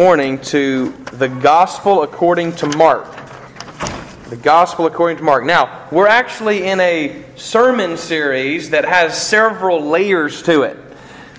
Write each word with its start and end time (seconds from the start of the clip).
morning 0.00 0.38
to 0.38 0.90
the 1.14 1.26
Gospel 1.26 2.04
according 2.04 2.52
to 2.52 2.68
Mark. 2.78 3.04
The 4.30 4.36
Gospel 4.36 4.86
according 4.86 5.16
to 5.16 5.24
Mark. 5.24 5.44
Now, 5.44 5.88
we're 5.90 6.06
actually 6.06 6.68
in 6.68 6.78
a 6.78 7.24
sermon 7.34 7.96
series 7.96 8.70
that 8.70 8.84
has 8.84 9.20
several 9.20 9.80
layers 9.80 10.40
to 10.44 10.62
it, 10.62 10.76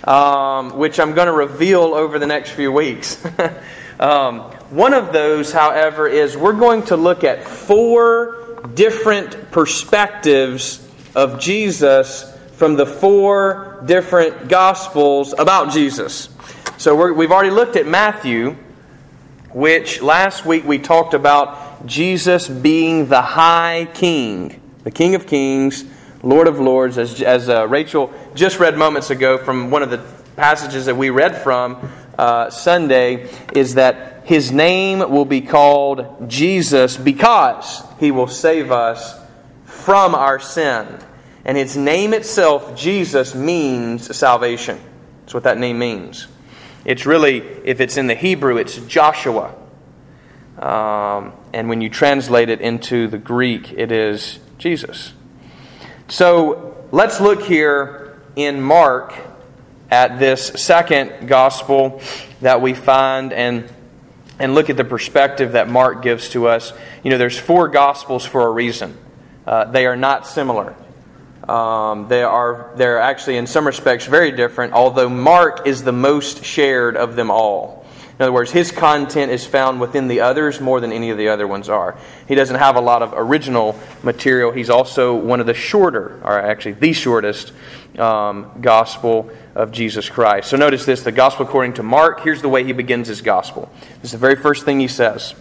um, 0.06 0.78
which 0.78 1.00
I'm 1.00 1.14
going 1.14 1.28
to 1.28 1.32
reveal 1.32 1.94
over 1.94 2.20
the 2.20 2.28
next 2.28 2.50
few 2.50 2.70
weeks. 2.70 3.26
um, 4.02 4.42
one 4.72 4.94
of 4.94 5.14
those, 5.14 5.54
however, 5.54 6.10
is 6.10 6.36
we're 6.36 6.52
going 6.52 6.84
to 6.88 6.98
look 6.98 7.24
at 7.24 7.46
four 7.46 8.60
different 8.74 9.52
perspectives 9.52 10.86
of 11.16 11.40
Jesus 11.40 12.30
from 12.58 12.76
the 12.76 12.86
four 12.86 13.82
different 13.86 14.50
Gospels 14.50 15.34
about 15.40 15.72
Jesus. 15.72 16.28
So 16.80 17.12
we 17.12 17.26
have 17.26 17.32
already 17.34 17.50
looked 17.50 17.76
at 17.76 17.86
Matthew, 17.86 18.56
which 19.52 20.02
last 20.02 20.46
week 20.46 20.64
we 20.64 20.80
talked 20.80 21.14
about 21.14 21.86
Jesus 21.86 22.48
being 22.48 23.10
the 23.10 23.22
high 23.22 23.90
king, 23.94 24.62
the 24.86 24.90
King 24.90 25.14
of 25.14 25.28
Kings, 25.28 25.84
Lord 26.24 26.48
of 26.48 26.58
Lords, 26.58 26.98
as, 26.98 27.22
as 27.22 27.50
uh, 27.50 27.68
Rachel 27.68 28.14
just 28.34 28.60
read 28.62 28.78
moments 28.78 29.10
ago 29.10 29.38
from 29.38 29.72
one 29.72 29.84
of 29.84 29.90
the 29.90 29.98
passages 30.38 30.86
that 30.86 30.96
we 30.96 31.10
read 31.10 31.36
from 31.36 31.92
uh, 32.18 32.50
Sunday, 32.50 33.30
is 33.54 33.76
that 33.76 34.26
his 34.26 34.50
name 34.50 35.00
will 35.00 35.26
be 35.26 35.42
called 35.42 36.30
Jesus 36.30 36.96
because 36.96 37.84
he 38.00 38.10
will 38.10 38.30
save 38.30 38.72
us 38.72 39.20
from 39.66 40.16
our 40.16 40.40
sin. 40.40 40.88
And 41.44 41.58
his 41.58 41.76
name 41.76 42.14
itself, 42.14 42.74
Jesus, 42.74 43.36
means 43.36 44.16
salvation. 44.16 44.80
That's 45.24 45.34
what 45.34 45.44
that 45.44 45.58
name 45.58 45.78
means. 45.78 46.30
It's 46.86 47.06
really, 47.06 47.40
if 47.40 47.82
it's 47.82 47.98
in 47.98 48.08
the 48.08 48.16
Hebrew, 48.16 48.58
it's 48.58 48.78
Joshua. 48.78 49.54
Um, 50.58 51.34
and 51.54 51.70
when 51.70 51.82
you 51.82 51.90
translate 51.90 52.50
it 52.50 52.62
into 52.62 53.08
the 53.08 53.18
Greek, 53.18 53.72
it 53.74 53.92
is 53.92 54.40
Jesus. 54.58 55.14
So 56.08 56.86
let's 56.92 57.22
look 57.22 57.44
here 57.44 58.22
in 58.36 58.62
Mark 58.62 59.14
at 59.92 60.20
this 60.20 60.48
second 60.48 61.28
gospel 61.28 62.02
that 62.42 62.62
we 62.62 62.74
find 62.74 63.34
and 63.34 63.72
and 64.40 64.56
look 64.56 64.70
at 64.70 64.78
the 64.78 64.86
perspective 64.86 65.52
that 65.52 65.68
Mark 65.68 66.02
gives 66.02 66.30
to 66.30 66.48
us. 66.48 66.72
You 67.04 67.12
know, 67.12 67.18
there's 67.18 67.38
four 67.38 67.68
gospels 67.68 68.26
for 68.26 68.48
a 68.48 68.50
reason. 68.50 68.98
Uh, 69.46 69.66
they 69.66 69.86
are 69.86 69.98
not 69.98 70.26
similar. 70.26 70.76
Um, 71.50 72.08
they 72.08 72.22
are 72.22 72.72
they're 72.76 73.00
actually 73.00 73.38
in 73.38 73.48
some 73.48 73.66
respects 73.66 74.06
very 74.06 74.32
different, 74.32 74.74
although 74.74 75.10
Mark 75.10 75.66
is 75.66 75.84
the 75.84 75.92
most 75.92 76.46
shared 76.46 76.96
of 76.96 77.16
them 77.16 77.32
all. 77.32 77.84
In 78.20 78.24
other 78.24 78.32
words, 78.32 78.52
his 78.52 78.72
content 78.72 79.32
is 79.32 79.48
found 79.48 79.82
within 79.82 80.08
the 80.08 80.20
others 80.20 80.62
more 80.62 80.80
than 80.80 80.92
any 80.92 81.10
of 81.10 81.18
the 81.18 81.30
other 81.30 81.48
ones 81.48 81.68
are. 81.68 81.98
He 82.28 82.36
doesn't 82.36 82.58
have 82.58 82.76
a 82.76 82.82
lot 82.82 83.02
of 83.02 83.14
original 83.16 83.80
material. 84.04 84.52
He's 84.52 84.70
also 84.70 85.16
one 85.16 85.40
of 85.40 85.48
the 85.48 85.56
shorter, 85.56 86.22
or 86.24 86.38
actually 86.38 86.74
the 86.74 86.94
shortest, 86.94 87.52
um, 87.98 88.52
gospel 88.62 89.32
of 89.56 89.72
Jesus 89.72 90.08
Christ. 90.08 90.50
So 90.50 90.58
notice 90.58 90.86
this 90.86 91.02
the 91.02 91.12
gospel 91.12 91.48
according 91.48 91.74
to 91.76 91.84
Mark. 91.84 92.22
Here's 92.22 92.44
the 92.44 92.50
way 92.50 92.64
he 92.64 92.74
begins 92.74 93.08
his 93.08 93.24
gospel. 93.24 93.72
This 94.02 94.06
is 94.06 94.12
the 94.12 94.18
very 94.20 94.36
first 94.36 94.66
thing 94.66 94.80
he 94.80 94.88
says. 94.88 95.34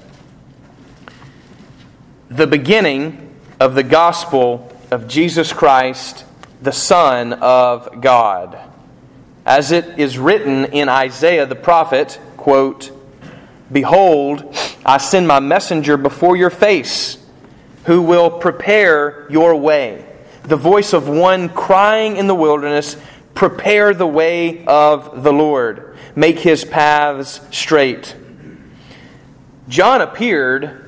The 2.30 2.46
beginning 2.46 3.34
of 3.60 3.74
the 3.74 3.82
gospel 3.82 4.67
of 4.90 5.06
Jesus 5.06 5.52
Christ, 5.52 6.24
the 6.62 6.72
Son 6.72 7.32
of 7.34 8.00
God. 8.00 8.58
As 9.44 9.72
it 9.72 9.98
is 9.98 10.18
written 10.18 10.66
in 10.66 10.88
Isaiah 10.88 11.46
the 11.46 11.54
prophet, 11.54 12.18
quote, 12.36 12.90
Behold, 13.70 14.56
I 14.84 14.98
send 14.98 15.28
my 15.28 15.40
messenger 15.40 15.96
before 15.96 16.36
your 16.36 16.50
face, 16.50 17.18
who 17.84 18.02
will 18.02 18.30
prepare 18.30 19.26
your 19.30 19.56
way. 19.56 20.04
The 20.44 20.56
voice 20.56 20.92
of 20.92 21.08
one 21.08 21.48
crying 21.50 22.16
in 22.16 22.26
the 22.26 22.34
wilderness, 22.34 22.96
Prepare 23.34 23.94
the 23.94 24.06
way 24.06 24.64
of 24.64 25.22
the 25.22 25.32
Lord, 25.32 25.96
make 26.16 26.38
his 26.38 26.64
paths 26.64 27.40
straight. 27.50 28.16
John 29.68 30.00
appeared 30.00 30.87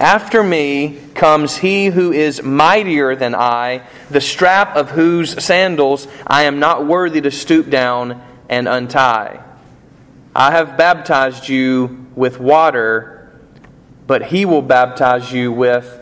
after 0.00 0.44
me 0.44 0.98
comes 1.14 1.56
he 1.56 1.86
who 1.86 2.12
is 2.12 2.42
mightier 2.42 3.16
than 3.16 3.34
I, 3.34 3.82
the 4.10 4.20
strap 4.20 4.76
of 4.76 4.90
whose 4.90 5.42
sandals 5.42 6.06
I 6.26 6.44
am 6.44 6.60
not 6.60 6.86
worthy 6.86 7.20
to 7.20 7.30
stoop 7.30 7.68
down 7.68 8.22
and 8.48 8.68
untie. 8.68 9.42
I 10.34 10.52
have 10.52 10.76
baptized 10.76 11.48
you 11.48 12.06
with 12.14 12.38
water, 12.38 13.32
but 14.06 14.26
he 14.26 14.44
will 14.44 14.62
baptize 14.62 15.32
you 15.32 15.50
with 15.50 16.00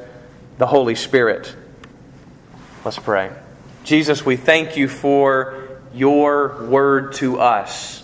the 0.59 0.67
Holy 0.67 0.95
Spirit. 0.95 1.55
Let's 2.85 2.99
pray. 2.99 3.33
Jesus, 3.85 4.27
we 4.27 4.37
thank 4.37 4.77
you 4.77 4.89
for 4.89 5.81
your 5.95 6.67
word 6.67 7.15
to 7.15 7.41
us. 7.41 8.03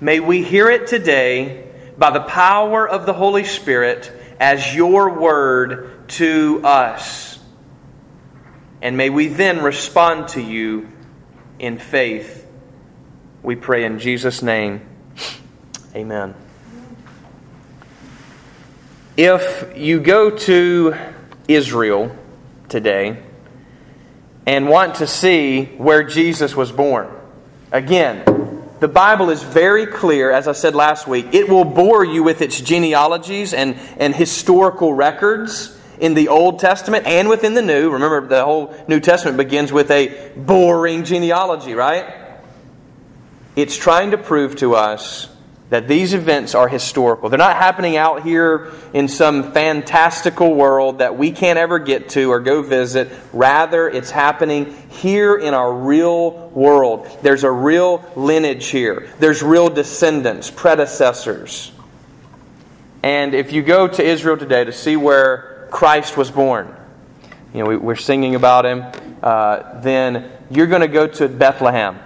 May 0.00 0.20
we 0.20 0.42
hear 0.42 0.70
it 0.70 0.86
today 0.86 1.65
by 1.98 2.10
the 2.10 2.20
power 2.20 2.88
of 2.88 3.06
the 3.06 3.12
Holy 3.12 3.44
Spirit 3.44 4.12
as 4.38 4.74
your 4.74 5.18
word 5.18 6.08
to 6.08 6.60
us. 6.64 7.38
And 8.82 8.96
may 8.96 9.10
we 9.10 9.28
then 9.28 9.62
respond 9.62 10.28
to 10.28 10.42
you 10.42 10.88
in 11.58 11.78
faith. 11.78 12.46
We 13.42 13.56
pray 13.56 13.84
in 13.84 13.98
Jesus' 13.98 14.42
name. 14.42 14.82
Amen. 15.94 16.34
If 19.16 19.72
you 19.76 20.00
go 20.00 20.30
to 20.30 20.94
Israel 21.48 22.14
today 22.68 23.22
and 24.46 24.68
want 24.68 24.96
to 24.96 25.06
see 25.06 25.64
where 25.64 26.02
Jesus 26.02 26.54
was 26.54 26.70
born, 26.70 27.08
again, 27.72 28.35
the 28.80 28.88
Bible 28.88 29.30
is 29.30 29.42
very 29.42 29.86
clear, 29.86 30.30
as 30.30 30.46
I 30.48 30.52
said 30.52 30.74
last 30.74 31.06
week. 31.06 31.32
It 31.32 31.48
will 31.48 31.64
bore 31.64 32.04
you 32.04 32.22
with 32.22 32.42
its 32.42 32.60
genealogies 32.60 33.54
and, 33.54 33.78
and 33.96 34.14
historical 34.14 34.92
records 34.92 35.78
in 35.98 36.14
the 36.14 36.28
Old 36.28 36.58
Testament 36.58 37.06
and 37.06 37.28
within 37.28 37.54
the 37.54 37.62
New. 37.62 37.90
Remember, 37.90 38.26
the 38.26 38.44
whole 38.44 38.74
New 38.86 39.00
Testament 39.00 39.38
begins 39.38 39.72
with 39.72 39.90
a 39.90 40.30
boring 40.36 41.04
genealogy, 41.04 41.74
right? 41.74 42.14
It's 43.54 43.76
trying 43.76 44.10
to 44.10 44.18
prove 44.18 44.56
to 44.56 44.74
us 44.74 45.28
that 45.70 45.88
these 45.88 46.14
events 46.14 46.54
are 46.54 46.68
historical. 46.68 47.28
They're 47.28 47.38
not 47.38 47.56
happening 47.56 47.96
out 47.96 48.22
here 48.22 48.72
in 48.92 49.08
some 49.08 49.52
fantastical 49.52 50.54
world 50.54 50.98
that 50.98 51.18
we 51.18 51.32
can't 51.32 51.58
ever 51.58 51.78
get 51.78 52.10
to 52.10 52.30
or 52.30 52.40
go 52.40 52.62
visit. 52.62 53.10
Rather, 53.32 53.88
it's 53.88 54.10
happening 54.10 54.76
here 54.88 55.36
in 55.36 55.54
our 55.54 55.72
real 55.72 56.50
world. 56.50 57.08
There's 57.22 57.42
a 57.42 57.50
real 57.50 58.04
lineage 58.14 58.66
here, 58.66 59.08
there's 59.18 59.42
real 59.42 59.68
descendants, 59.68 60.50
predecessors. 60.50 61.72
And 63.02 63.34
if 63.34 63.52
you 63.52 63.62
go 63.62 63.86
to 63.86 64.04
Israel 64.04 64.36
today 64.36 64.64
to 64.64 64.72
see 64.72 64.96
where 64.96 65.68
Christ 65.70 66.16
was 66.16 66.30
born, 66.30 66.74
you 67.54 67.62
know, 67.62 67.76
we, 67.76 67.92
are 67.92 67.96
singing 67.96 68.34
about 68.34 68.66
him, 68.66 68.84
uh, 69.22 69.80
then 69.80 70.30
you're 70.50 70.66
going 70.66 70.80
to 70.80 70.88
go 70.88 71.06
to 71.06 71.28
Bethlehem. 71.28 71.98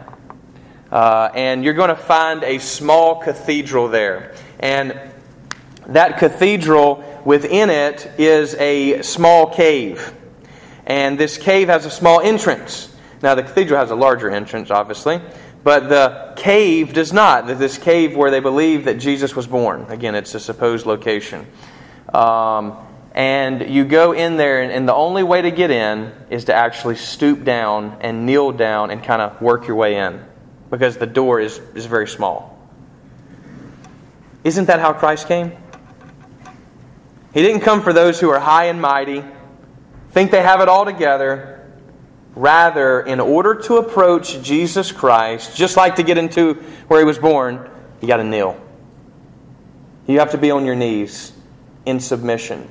Uh, 0.90 1.30
and 1.34 1.62
you're 1.64 1.74
going 1.74 1.88
to 1.88 1.96
find 1.96 2.42
a 2.42 2.58
small 2.58 3.16
cathedral 3.16 3.88
there. 3.88 4.34
And 4.58 4.98
that 5.86 6.18
cathedral, 6.18 7.22
within 7.24 7.70
it, 7.70 8.10
is 8.18 8.54
a 8.56 9.02
small 9.02 9.46
cave. 9.46 10.12
And 10.86 11.18
this 11.18 11.38
cave 11.38 11.68
has 11.68 11.86
a 11.86 11.90
small 11.90 12.20
entrance. 12.20 12.92
Now, 13.22 13.34
the 13.34 13.42
cathedral 13.42 13.78
has 13.78 13.90
a 13.90 13.94
larger 13.94 14.30
entrance, 14.30 14.70
obviously, 14.70 15.20
but 15.62 15.88
the 15.88 16.32
cave 16.36 16.92
does 16.92 17.12
not. 17.12 17.46
This 17.46 17.78
cave 17.78 18.16
where 18.16 18.30
they 18.30 18.40
believe 18.40 18.86
that 18.86 18.98
Jesus 18.98 19.36
was 19.36 19.46
born. 19.46 19.86
Again, 19.90 20.14
it's 20.14 20.34
a 20.34 20.40
supposed 20.40 20.86
location. 20.86 21.46
Um, 22.12 22.76
and 23.12 23.68
you 23.68 23.84
go 23.84 24.12
in 24.12 24.36
there, 24.36 24.62
and, 24.62 24.72
and 24.72 24.88
the 24.88 24.94
only 24.94 25.22
way 25.22 25.42
to 25.42 25.50
get 25.50 25.70
in 25.70 26.12
is 26.30 26.46
to 26.46 26.54
actually 26.54 26.96
stoop 26.96 27.44
down 27.44 27.96
and 28.00 28.26
kneel 28.26 28.52
down 28.52 28.90
and 28.90 29.04
kind 29.04 29.22
of 29.22 29.40
work 29.40 29.68
your 29.68 29.76
way 29.76 29.96
in 29.96 30.24
because 30.70 30.96
the 30.96 31.06
door 31.06 31.40
is, 31.40 31.60
is 31.74 31.86
very 31.86 32.06
small. 32.06 32.58
Isn't 34.44 34.66
that 34.66 34.80
how 34.80 34.92
Christ 34.92 35.28
came? 35.28 35.52
He 37.34 37.42
didn't 37.42 37.60
come 37.60 37.82
for 37.82 37.92
those 37.92 38.18
who 38.18 38.30
are 38.30 38.40
high 38.40 38.66
and 38.66 38.80
mighty, 38.80 39.22
think 40.10 40.30
they 40.30 40.42
have 40.42 40.60
it 40.60 40.68
all 40.68 40.84
together. 40.84 41.56
Rather, 42.36 43.00
in 43.00 43.18
order 43.18 43.56
to 43.56 43.76
approach 43.76 44.40
Jesus 44.42 44.92
Christ, 44.92 45.56
just 45.56 45.76
like 45.76 45.96
to 45.96 46.02
get 46.02 46.16
into 46.16 46.54
where 46.86 47.00
he 47.00 47.04
was 47.04 47.18
born, 47.18 47.68
you 48.00 48.08
got 48.08 48.18
to 48.18 48.24
kneel. 48.24 48.60
You 50.06 50.20
have 50.20 50.30
to 50.30 50.38
be 50.38 50.50
on 50.50 50.64
your 50.64 50.76
knees 50.76 51.32
in 51.86 52.00
submission. 52.00 52.70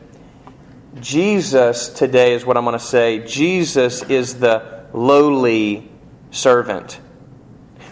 Jesus 1.00 1.90
today 1.90 2.34
is 2.34 2.46
what 2.46 2.57
I'm 2.57 2.63
going 2.63 2.78
to 2.78 2.84
say. 2.84 3.25
Jesus 3.25 4.01
is 4.04 4.40
the 4.40 4.86
lowly 4.94 5.92
servant. 6.31 7.00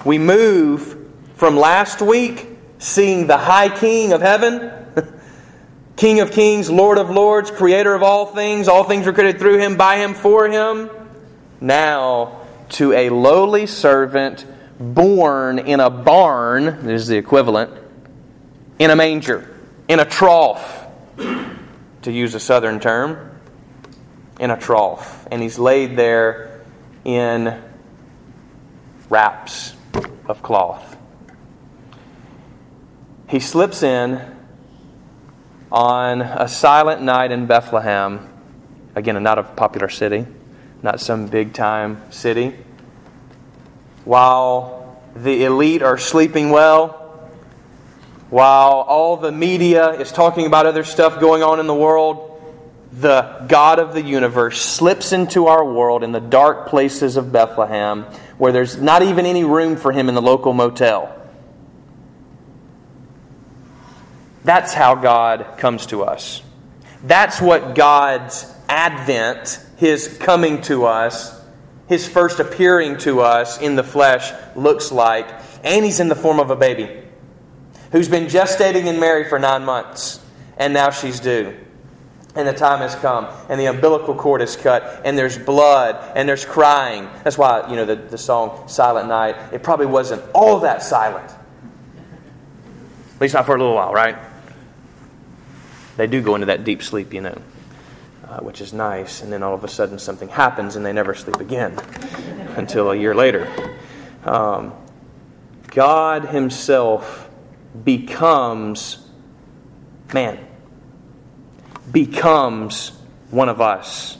We 0.07 0.19
move 0.19 1.05
from 1.35 1.57
last 1.57 2.01
week 2.01 2.47
seeing 2.79 3.27
the 3.27 3.35
high 3.35 3.67
king 3.67 4.13
of 4.13 4.21
heaven, 4.21 4.71
King 5.97 6.21
of 6.21 6.31
kings, 6.31 6.69
Lord 6.69 6.97
of 6.97 7.09
lords, 7.09 7.51
creator 7.51 7.93
of 7.93 8.03
all 8.03 8.27
things. 8.27 8.69
All 8.69 8.85
things 8.85 9.05
were 9.05 9.11
created 9.11 9.37
through 9.37 9.57
him, 9.57 9.75
by 9.75 9.97
him, 9.97 10.13
for 10.13 10.47
him. 10.47 10.89
Now 11.59 12.39
to 12.69 12.93
a 12.93 13.09
lowly 13.09 13.65
servant 13.65 14.45
born 14.79 15.59
in 15.59 15.81
a 15.81 15.89
barn, 15.89 16.87
is 16.89 17.07
the 17.07 17.17
equivalent, 17.17 17.73
in 18.79 18.91
a 18.91 18.95
manger, 18.95 19.53
in 19.89 19.99
a 19.99 20.05
trough, 20.05 20.87
to 21.17 22.11
use 22.13 22.33
a 22.33 22.39
southern 22.39 22.79
term, 22.79 23.37
in 24.39 24.51
a 24.51 24.57
trough. 24.57 25.27
And 25.31 25.41
he's 25.41 25.59
laid 25.59 25.97
there 25.97 26.61
in 27.03 27.61
wraps 29.09 29.73
of 30.27 30.43
cloth. 30.43 30.97
He 33.27 33.39
slips 33.39 33.83
in 33.83 34.21
on 35.71 36.21
a 36.21 36.47
silent 36.47 37.01
night 37.01 37.31
in 37.31 37.45
Bethlehem, 37.45 38.29
again, 38.95 39.21
not 39.21 39.37
a 39.37 39.43
popular 39.43 39.89
city, 39.89 40.25
not 40.81 40.99
some 40.99 41.27
big 41.27 41.53
time 41.53 42.01
city, 42.09 42.55
while 44.05 45.01
the 45.15 45.43
elite 45.43 45.81
are 45.81 45.97
sleeping 45.97 46.51
well, 46.51 46.89
while 48.29 48.85
all 48.87 49.17
the 49.17 49.31
media 49.31 49.91
is 49.91 50.11
talking 50.11 50.45
about 50.45 50.65
other 50.65 50.83
stuff 50.83 51.19
going 51.19 51.43
on 51.43 51.59
in 51.59 51.67
the 51.67 51.75
world, 51.75 52.41
the 52.91 53.45
God 53.47 53.79
of 53.79 53.93
the 53.93 54.01
universe 54.01 54.61
slips 54.61 55.11
into 55.11 55.47
our 55.47 55.63
world 55.63 56.03
in 56.03 56.13
the 56.13 56.21
dark 56.21 56.67
places 56.67 57.17
of 57.17 57.31
Bethlehem 57.31 58.05
where 58.37 58.51
there's 58.51 58.79
not 58.79 59.01
even 59.01 59.25
any 59.25 59.43
room 59.43 59.75
for 59.75 59.91
him 59.91 60.09
in 60.09 60.15
the 60.15 60.21
local 60.21 60.53
motel. 60.53 61.13
That's 64.43 64.73
how 64.73 64.95
God 64.95 65.57
comes 65.57 65.87
to 65.87 66.03
us. 66.03 66.41
That's 67.03 67.41
what 67.41 67.75
God's 67.75 68.51
advent, 68.69 69.59
His 69.77 70.17
coming 70.19 70.61
to 70.63 70.85
us, 70.85 71.39
His 71.87 72.07
first 72.07 72.39
appearing 72.39 72.97
to 72.99 73.21
us 73.21 73.59
in 73.59 73.75
the 73.75 73.83
flesh, 73.83 74.31
looks 74.55 74.91
like. 74.91 75.27
And 75.63 75.83
He's 75.83 75.99
in 75.99 76.07
the 76.07 76.15
form 76.15 76.39
of 76.39 76.49
a 76.49 76.55
baby 76.55 77.03
who's 77.91 78.09
been 78.09 78.25
gestating 78.25 78.85
in 78.85 78.99
Mary 78.99 79.27
for 79.27 79.39
nine 79.39 79.63
months, 79.63 80.19
and 80.57 80.73
now 80.73 80.91
she's 80.91 81.19
due. 81.19 81.55
And 82.37 82.47
the 82.47 82.53
time 82.53 82.79
has 82.79 82.95
come, 82.95 83.27
and 83.49 83.59
the 83.59 83.65
umbilical 83.65 84.15
cord 84.15 84.41
is 84.41 84.55
cut, 84.55 85.01
and 85.03 85.17
there's 85.17 85.37
blood, 85.37 86.13
and 86.15 86.29
there's 86.29 86.45
crying. 86.45 87.09
That's 87.23 87.37
why, 87.37 87.69
you 87.69 87.75
know, 87.75 87.85
the, 87.85 87.95
the 87.95 88.17
song 88.17 88.67
Silent 88.69 89.09
Night, 89.09 89.35
it 89.51 89.63
probably 89.63 89.87
wasn't 89.87 90.23
all 90.33 90.59
that 90.59 90.83
silent. 90.83 91.29
At 93.15 93.21
least 93.21 93.33
not 93.33 93.45
for 93.45 93.55
a 93.55 93.57
little 93.57 93.73
while, 93.73 93.91
right? 93.91 94.15
they 95.97 96.07
do 96.07 96.21
go 96.21 96.35
into 96.35 96.45
that 96.45 96.63
deep 96.63 96.81
sleep, 96.81 97.13
you 97.13 97.21
know, 97.21 97.41
uh, 98.27 98.39
which 98.39 98.61
is 98.61 98.71
nice. 98.71 99.21
And 99.21 99.33
then 99.33 99.43
all 99.43 99.53
of 99.53 99.63
a 99.63 99.67
sudden 99.67 99.99
something 99.99 100.29
happens 100.29 100.75
and 100.75 100.85
they 100.85 100.93
never 100.93 101.13
sleep 101.13 101.37
again 101.37 101.77
until 102.55 102.91
a 102.91 102.95
year 102.95 103.13
later. 103.13 103.51
Um, 104.23 104.73
God 105.67 106.25
Himself 106.25 107.29
becomes, 107.83 109.05
man, 110.13 110.39
becomes 111.91 112.91
one 113.29 113.49
of 113.49 113.61
us. 113.61 114.17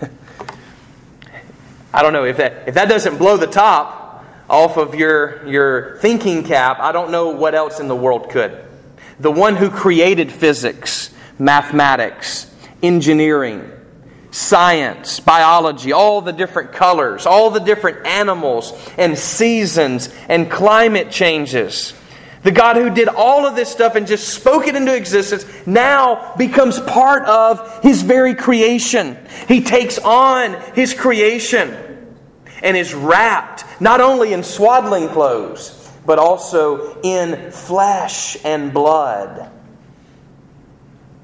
I 1.94 2.02
don't 2.02 2.12
know 2.12 2.24
if 2.24 2.38
that 2.38 2.68
if 2.68 2.74
that 2.74 2.88
doesn't 2.88 3.18
blow 3.18 3.36
the 3.36 3.46
top 3.46 4.24
off 4.48 4.76
of 4.76 4.94
your 4.94 5.46
your 5.46 5.98
thinking 5.98 6.44
cap, 6.44 6.78
I 6.80 6.92
don't 6.92 7.10
know 7.10 7.30
what 7.30 7.54
else 7.54 7.80
in 7.80 7.88
the 7.88 7.96
world 7.96 8.30
could 8.30 8.58
the 9.22 9.30
one 9.30 9.56
who 9.56 9.70
created 9.70 10.32
physics, 10.32 11.14
mathematics, 11.38 12.50
engineering, 12.82 13.70
science, 14.32 15.20
biology, 15.20 15.92
all 15.92 16.20
the 16.20 16.32
different 16.32 16.72
colors, 16.72 17.24
all 17.24 17.50
the 17.50 17.60
different 17.60 18.04
animals 18.06 18.72
and 18.98 19.16
seasons 19.16 20.12
and 20.28 20.50
climate 20.50 21.10
changes. 21.10 21.94
The 22.42 22.50
God 22.50 22.76
who 22.76 22.90
did 22.90 23.08
all 23.08 23.46
of 23.46 23.54
this 23.54 23.68
stuff 23.68 23.94
and 23.94 24.06
just 24.06 24.28
spoke 24.28 24.66
it 24.66 24.74
into 24.74 24.94
existence 24.94 25.46
now 25.64 26.34
becomes 26.36 26.80
part 26.80 27.24
of 27.24 27.82
His 27.82 28.02
very 28.02 28.34
creation. 28.34 29.16
He 29.46 29.62
takes 29.62 29.98
on 29.98 30.60
His 30.74 30.92
creation 30.92 32.18
and 32.62 32.76
is 32.76 32.94
wrapped 32.94 33.64
not 33.80 34.00
only 34.00 34.32
in 34.32 34.42
swaddling 34.42 35.08
clothes, 35.08 35.78
but 36.04 36.18
also 36.18 37.00
in 37.02 37.52
flesh 37.52 38.36
and 38.44 38.72
blood. 38.72 39.50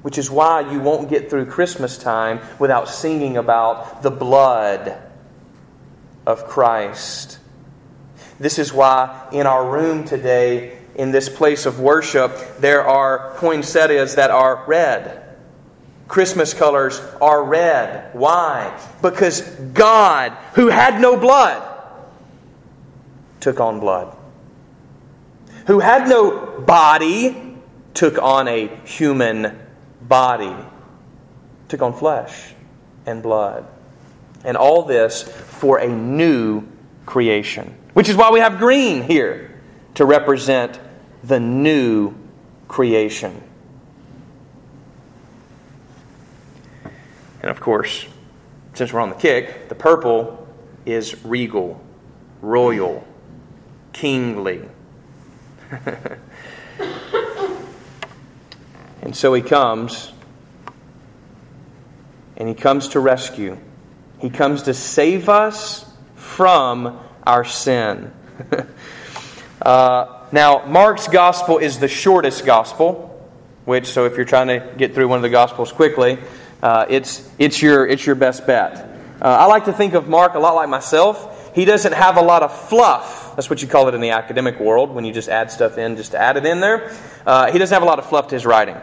Which 0.01 0.17
is 0.17 0.31
why 0.31 0.71
you 0.71 0.79
won't 0.79 1.09
get 1.09 1.29
through 1.29 1.47
Christmas 1.47 1.97
time 1.97 2.39
without 2.59 2.87
singing 2.87 3.35
about 3.35 4.01
the 4.01 4.11
blood 4.11 5.01
of 6.25 6.45
Christ. 6.45 7.39
This 8.39 8.57
is 8.57 8.71
why 8.71 9.27
in 9.33 9.45
our 9.45 9.69
room 9.69 10.05
today, 10.05 10.78
in 10.99 11.11
this 11.11 11.29
place 11.29 11.65
of 11.65 11.79
worship, 11.79 12.31
there 12.59 12.85
are 12.85 13.33
poinsettias 13.37 14.15
that 14.15 14.29
are 14.29 14.63
red. 14.67 15.23
Christmas 16.07 16.53
colors 16.53 16.99
are 17.21 17.43
red. 17.43 18.13
Why? 18.13 18.79
Because 19.01 19.41
God, 19.41 20.31
who 20.53 20.67
had 20.67 21.01
no 21.01 21.17
blood, 21.17 21.65
took 23.39 23.59
on 23.59 23.79
blood 23.79 24.15
who 25.69 25.79
had 25.79 26.09
no 26.09 26.59
body, 26.61 27.55
took 27.93 28.17
on 28.17 28.47
a 28.47 28.75
human 28.85 29.55
body, 30.01 30.55
took 31.67 31.83
on 31.83 31.93
flesh 31.93 32.55
and 33.05 33.21
blood. 33.21 33.67
And 34.43 34.57
all 34.57 34.81
this 34.85 35.21
for 35.21 35.77
a 35.77 35.87
new 35.87 36.63
creation. 37.05 37.75
Which 37.93 38.09
is 38.09 38.15
why 38.15 38.31
we 38.31 38.39
have 38.39 38.57
green 38.57 39.03
here 39.03 39.61
to 39.93 40.05
represent 40.05 40.79
the 41.23 41.39
new 41.39 42.13
creation. 42.67 43.43
And 47.41 47.49
of 47.49 47.59
course, 47.59 48.05
since 48.73 48.93
we're 48.93 48.99
on 48.99 49.09
the 49.09 49.15
kick, 49.15 49.69
the 49.69 49.75
purple 49.75 50.47
is 50.85 51.23
regal, 51.25 51.81
royal, 52.41 53.05
kingly. 53.93 54.61
and 59.01 59.15
so 59.15 59.33
he 59.33 59.41
comes, 59.41 60.11
and 62.37 62.47
he 62.47 62.55
comes 62.55 62.89
to 62.89 62.99
rescue. 62.99 63.57
He 64.19 64.29
comes 64.29 64.63
to 64.63 64.73
save 64.73 65.29
us 65.29 65.85
from 66.15 66.99
our 67.25 67.45
sin. 67.45 68.11
uh, 69.61 70.18
now, 70.31 70.65
Mark's 70.65 71.07
gospel 71.07 71.57
is 71.57 71.79
the 71.79 71.87
shortest 71.87 72.45
gospel, 72.45 73.05
which, 73.65 73.87
so 73.87 74.05
if 74.05 74.15
you're 74.15 74.25
trying 74.25 74.47
to 74.47 74.73
get 74.77 74.93
through 74.93 75.07
one 75.07 75.17
of 75.17 75.23
the 75.23 75.29
gospels 75.29 75.71
quickly, 75.71 76.19
uh, 76.61 76.85
it's, 76.89 77.27
it's, 77.39 77.61
your, 77.61 77.87
it's 77.87 78.05
your 78.05 78.15
best 78.15 78.45
bet. 78.45 78.75
Uh, 79.21 79.25
I 79.25 79.45
like 79.45 79.65
to 79.65 79.73
think 79.73 79.95
of 79.95 80.07
Mark 80.07 80.35
a 80.35 80.39
lot 80.39 80.55
like 80.55 80.69
myself. 80.69 81.55
He 81.55 81.65
doesn't 81.65 81.93
have 81.93 82.17
a 82.17 82.21
lot 82.21 82.43
of 82.43 82.55
fluff. 82.69 83.35
That's 83.35 83.49
what 83.49 83.61
you 83.61 83.67
call 83.67 83.87
it 83.87 83.95
in 83.95 84.01
the 84.01 84.11
academic 84.11 84.59
world 84.59 84.93
when 84.93 85.03
you 85.03 85.13
just 85.13 85.29
add 85.29 85.51
stuff 85.51 85.77
in, 85.77 85.95
just 85.97 86.11
to 86.11 86.21
add 86.21 86.37
it 86.37 86.45
in 86.45 86.59
there. 86.59 86.91
Uh, 87.25 87.51
he 87.51 87.57
doesn't 87.57 87.73
have 87.73 87.83
a 87.83 87.87
lot 87.87 87.99
of 87.99 88.07
fluff 88.07 88.27
to 88.27 88.35
his 88.35 88.45
writing. 88.45 88.77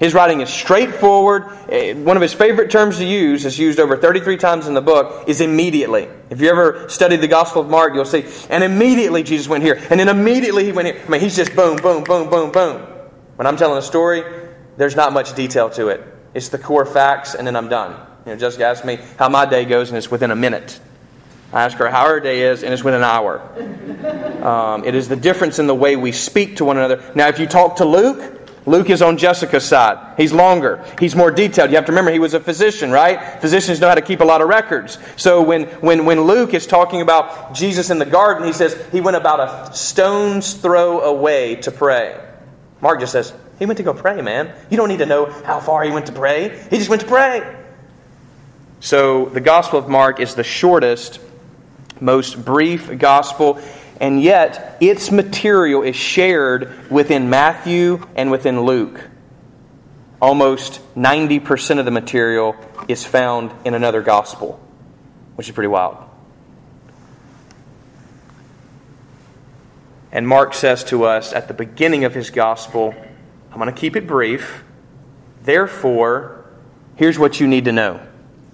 His 0.00 0.14
writing 0.14 0.40
is 0.40 0.48
straightforward. 0.48 1.44
Uh, 1.70 1.94
one 2.00 2.16
of 2.16 2.22
his 2.22 2.32
favorite 2.32 2.70
terms 2.70 2.96
to 2.96 3.04
use, 3.04 3.44
is 3.44 3.58
used 3.58 3.78
over 3.78 3.98
33 3.98 4.38
times 4.38 4.66
in 4.66 4.72
the 4.72 4.80
book, 4.80 5.28
is 5.28 5.42
immediately. 5.42 6.08
If 6.30 6.40
you 6.40 6.48
ever 6.48 6.88
studied 6.88 7.20
the 7.20 7.28
Gospel 7.28 7.60
of 7.60 7.68
Mark, 7.68 7.94
you'll 7.94 8.06
see, 8.06 8.24
and 8.48 8.64
immediately 8.64 9.22
Jesus 9.22 9.46
went 9.46 9.62
here, 9.62 9.78
and 9.90 10.00
then 10.00 10.08
immediately 10.08 10.64
he 10.64 10.72
went 10.72 10.86
here. 10.86 11.02
I 11.06 11.10
mean, 11.10 11.20
he's 11.20 11.36
just 11.36 11.54
boom, 11.54 11.76
boom, 11.76 12.02
boom, 12.02 12.30
boom, 12.30 12.50
boom. 12.50 12.80
When 13.36 13.46
I'm 13.46 13.58
telling 13.58 13.76
a 13.76 13.82
story, 13.82 14.24
there's 14.78 14.96
not 14.96 15.12
much 15.12 15.34
detail 15.34 15.68
to 15.70 15.88
it. 15.88 16.02
It's 16.32 16.48
the 16.48 16.58
core 16.58 16.86
facts, 16.86 17.34
and 17.34 17.46
then 17.46 17.54
I'm 17.54 17.68
done. 17.68 17.92
You 18.24 18.32
know, 18.32 18.38
Jessica 18.38 18.64
asked 18.64 18.86
me 18.86 18.98
how 19.18 19.28
my 19.28 19.44
day 19.44 19.66
goes, 19.66 19.90
and 19.90 19.98
it's 19.98 20.10
within 20.10 20.30
a 20.30 20.36
minute. 20.36 20.80
I 21.52 21.64
ask 21.64 21.76
her 21.76 21.90
how 21.90 22.06
her 22.06 22.20
day 22.20 22.44
is, 22.44 22.62
and 22.62 22.72
it's 22.72 22.82
within 22.82 23.02
an 23.02 23.04
hour. 23.04 23.42
Um, 24.40 24.84
it 24.86 24.94
is 24.94 25.06
the 25.06 25.16
difference 25.16 25.58
in 25.58 25.66
the 25.66 25.74
way 25.74 25.96
we 25.96 26.12
speak 26.12 26.56
to 26.56 26.64
one 26.64 26.78
another. 26.78 27.12
Now, 27.14 27.28
if 27.28 27.38
you 27.38 27.46
talk 27.46 27.76
to 27.76 27.84
Luke, 27.84 28.39
Luke 28.66 28.90
is 28.90 29.00
on 29.00 29.16
Jessica's 29.16 29.64
side. 29.64 30.14
He's 30.16 30.32
longer. 30.32 30.84
He's 30.98 31.16
more 31.16 31.30
detailed. 31.30 31.70
You 31.70 31.76
have 31.76 31.86
to 31.86 31.92
remember 31.92 32.10
he 32.10 32.18
was 32.18 32.34
a 32.34 32.40
physician, 32.40 32.90
right? 32.90 33.40
Physicians 33.40 33.80
know 33.80 33.88
how 33.88 33.94
to 33.94 34.02
keep 34.02 34.20
a 34.20 34.24
lot 34.24 34.42
of 34.42 34.48
records. 34.48 34.98
So 35.16 35.42
when, 35.42 35.64
when, 35.80 36.04
when 36.04 36.20
Luke 36.22 36.52
is 36.52 36.66
talking 36.66 37.00
about 37.00 37.54
Jesus 37.54 37.90
in 37.90 37.98
the 37.98 38.04
garden, 38.04 38.46
he 38.46 38.52
says 38.52 38.80
he 38.92 39.00
went 39.00 39.16
about 39.16 39.40
a 39.40 39.74
stone's 39.74 40.54
throw 40.54 41.00
away 41.00 41.56
to 41.56 41.70
pray. 41.70 42.20
Mark 42.82 43.00
just 43.00 43.12
says, 43.12 43.32
he 43.58 43.66
went 43.66 43.78
to 43.78 43.82
go 43.82 43.94
pray, 43.94 44.20
man. 44.20 44.54
You 44.70 44.76
don't 44.76 44.88
need 44.88 44.98
to 44.98 45.06
know 45.06 45.26
how 45.26 45.60
far 45.60 45.82
he 45.84 45.90
went 45.90 46.06
to 46.06 46.12
pray. 46.12 46.58
He 46.70 46.76
just 46.78 46.88
went 46.88 47.02
to 47.02 47.08
pray. 47.08 47.56
So 48.80 49.26
the 49.26 49.40
Gospel 49.40 49.78
of 49.78 49.88
Mark 49.88 50.20
is 50.20 50.34
the 50.34 50.44
shortest 50.44 51.20
most 52.00 52.42
brief 52.42 52.98
gospel, 52.98 53.60
and 54.00 54.22
yet 54.22 54.78
its 54.80 55.12
material 55.12 55.82
is 55.82 55.94
shared 55.94 56.90
within 56.90 57.28
Matthew 57.28 58.06
and 58.16 58.30
within 58.30 58.62
Luke. 58.62 59.08
Almost 60.22 60.80
90% 60.96 61.78
of 61.78 61.84
the 61.84 61.90
material 61.90 62.56
is 62.88 63.04
found 63.04 63.52
in 63.64 63.74
another 63.74 64.00
gospel, 64.00 64.58
which 65.36 65.48
is 65.48 65.54
pretty 65.54 65.68
wild. 65.68 65.98
And 70.12 70.26
Mark 70.26 70.54
says 70.54 70.82
to 70.84 71.04
us 71.04 71.32
at 71.32 71.46
the 71.46 71.54
beginning 71.54 72.04
of 72.04 72.14
his 72.14 72.30
gospel, 72.30 72.94
I'm 73.52 73.58
going 73.58 73.72
to 73.72 73.78
keep 73.78 73.96
it 73.96 74.06
brief. 74.06 74.64
Therefore, 75.42 76.44
here's 76.96 77.18
what 77.18 77.38
you 77.38 77.46
need 77.46 77.66
to 77.66 77.72
know 77.72 78.00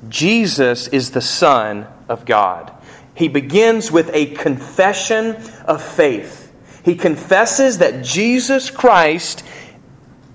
Jesus 0.09 0.89
is 0.89 1.13
the 1.13 1.21
Son 1.21 1.87
of 2.09 2.27
God 2.27 2.73
he 3.17 3.29
begins 3.29 3.91
with 3.91 4.11
a 4.13 4.27
confession 4.27 5.37
of 5.65 5.83
faith. 5.83 6.53
He 6.85 6.95
confesses 6.95 7.79
that 7.79 8.05
Jesus 8.05 8.69
Christ, 8.71 9.43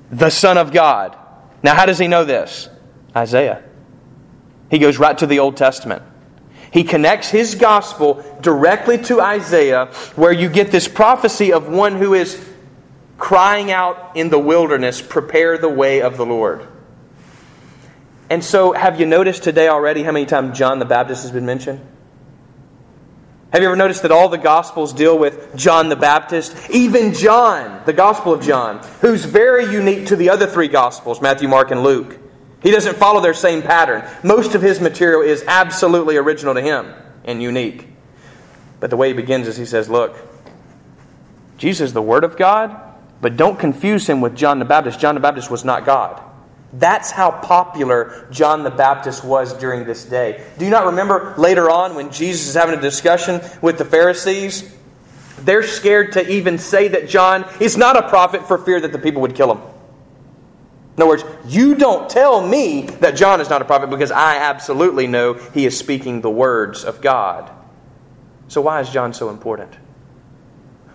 the 0.10 0.32
Son 0.32 0.58
of 0.58 0.74
God. 0.74 1.16
Now, 1.62 1.76
how 1.76 1.86
does 1.86 2.00
he 2.00 2.08
know 2.08 2.26
this? 2.26 2.68
Isaiah. 3.16 3.64
He 4.72 4.80
goes 4.80 4.98
right 4.98 5.16
to 5.20 5.28
the 5.28 5.40
Old 5.40 5.58
Testament. 5.58 6.02
He 6.74 6.84
connects 6.84 7.30
his 7.30 7.54
gospel 7.54 8.24
directly 8.42 8.98
to 9.04 9.22
Isaiah, 9.22 9.88
where 10.16 10.32
you 10.32 10.50
get 10.50 10.72
this 10.72 10.88
prophecy 10.88 11.54
of 11.54 11.68
one 11.68 11.98
who 11.98 12.16
is 12.16 12.44
crying 13.20 13.72
out 13.72 14.14
in 14.16 14.30
the 14.30 14.40
wilderness, 14.40 15.04
Prepare 15.04 15.60
the 15.60 15.70
way 15.70 16.02
of 16.02 16.18
the 16.18 16.26
Lord. 16.26 16.68
And 18.32 18.44
so, 18.44 18.72
have 18.72 19.00
you 19.00 19.06
noticed 19.06 19.44
today 19.44 19.68
already 19.68 20.02
how 20.02 20.14
many 20.14 20.26
times 20.26 20.58
John 20.58 20.80
the 20.80 20.86
Baptist 20.86 21.22
has 21.22 21.32
been 21.32 21.46
mentioned? 21.46 21.86
Have 23.52 23.62
you 23.62 23.68
ever 23.68 23.76
noticed 23.76 24.04
that 24.04 24.12
all 24.12 24.30
the 24.30 24.38
Gospels 24.38 24.94
deal 24.94 25.20
with 25.20 25.56
John 25.58 25.90
the 25.90 25.98
Baptist? 25.98 26.56
Even 26.70 27.14
John, 27.14 27.82
the 27.86 27.92
Gospel 27.92 28.34
of 28.34 28.42
John, 28.42 28.80
who's 29.02 29.26
very 29.26 29.66
unique 29.66 30.08
to 30.08 30.16
the 30.16 30.30
other 30.30 30.48
three 30.48 30.70
Gospels 30.70 31.22
Matthew, 31.22 31.50
Mark, 31.50 31.70
and 31.72 31.84
Luke. 31.84 32.18
He 32.64 32.72
doesn't 32.72 32.96
follow 32.96 33.20
their 33.20 33.34
same 33.34 33.62
pattern. 33.62 34.08
Most 34.24 34.56
of 34.56 34.62
his 34.62 34.80
material 34.80 35.22
is 35.22 35.44
absolutely 35.48 36.16
original 36.16 36.54
to 36.54 36.62
him 36.62 36.94
and 37.26 37.42
unique. 37.42 37.88
But 38.80 38.90
the 38.90 38.98
way 38.98 39.10
he 39.10 39.14
begins 39.14 39.50
is 39.50 39.58
he 39.58 39.66
says, 39.66 39.90
Look, 39.90 40.16
Jesus 41.58 41.90
is 41.90 41.94
the 41.94 42.02
Word 42.02 42.24
of 42.24 42.38
God, 42.38 42.80
but 43.20 43.36
don't 43.36 43.60
confuse 43.60 44.08
him 44.08 44.22
with 44.22 44.34
John 44.34 44.60
the 44.60 44.66
Baptist. 44.66 45.00
John 45.00 45.16
the 45.16 45.22
Baptist 45.22 45.52
was 45.52 45.66
not 45.66 45.86
God. 45.86 46.24
That's 46.74 47.12
how 47.12 47.32
popular 47.32 48.28
John 48.32 48.64
the 48.64 48.70
Baptist 48.70 49.26
was 49.26 49.54
during 49.54 49.86
this 49.86 50.06
day. 50.06 50.46
Do 50.58 50.64
you 50.64 50.72
not 50.72 50.86
remember 50.86 51.34
later 51.38 51.70
on 51.70 51.96
when 51.96 52.12
Jesus 52.12 52.48
is 52.48 52.56
having 52.56 52.78
a 52.78 52.82
discussion 52.82 53.42
with 53.62 53.78
the 53.78 53.86
Pharisees? 53.86 54.74
They're 55.40 55.64
scared 55.64 56.14
to 56.14 56.30
even 56.30 56.58
say 56.58 56.88
that 56.90 57.10
John 57.10 57.46
is 57.60 57.76
not 57.76 57.98
a 57.98 58.08
prophet 58.08 58.48
for 58.48 58.58
fear 58.58 58.80
that 58.80 58.92
the 58.92 59.00
people 59.00 59.22
would 59.22 59.36
kill 59.36 59.52
him. 59.54 59.62
In 60.96 61.04
other 61.04 61.08
words, 61.08 61.24
you 61.48 61.76
don't 61.76 62.10
tell 62.10 62.46
me 62.46 62.84
that 63.00 63.16
John 63.16 63.42
is 63.42 63.50
not 63.50 63.62
a 63.62 63.66
prophet 63.66 63.90
because 63.90 64.12
I 64.12 64.38
absolutely 64.38 65.08
know 65.08 65.34
he 65.34 65.66
is 65.66 65.78
speaking 65.78 66.22
the 66.22 66.30
words 66.30 66.84
of 66.84 67.02
God. 67.02 67.50
So, 68.50 68.62
why 68.62 68.82
is 68.82 68.90
John 68.90 69.14
so 69.14 69.30
important? 69.30 69.74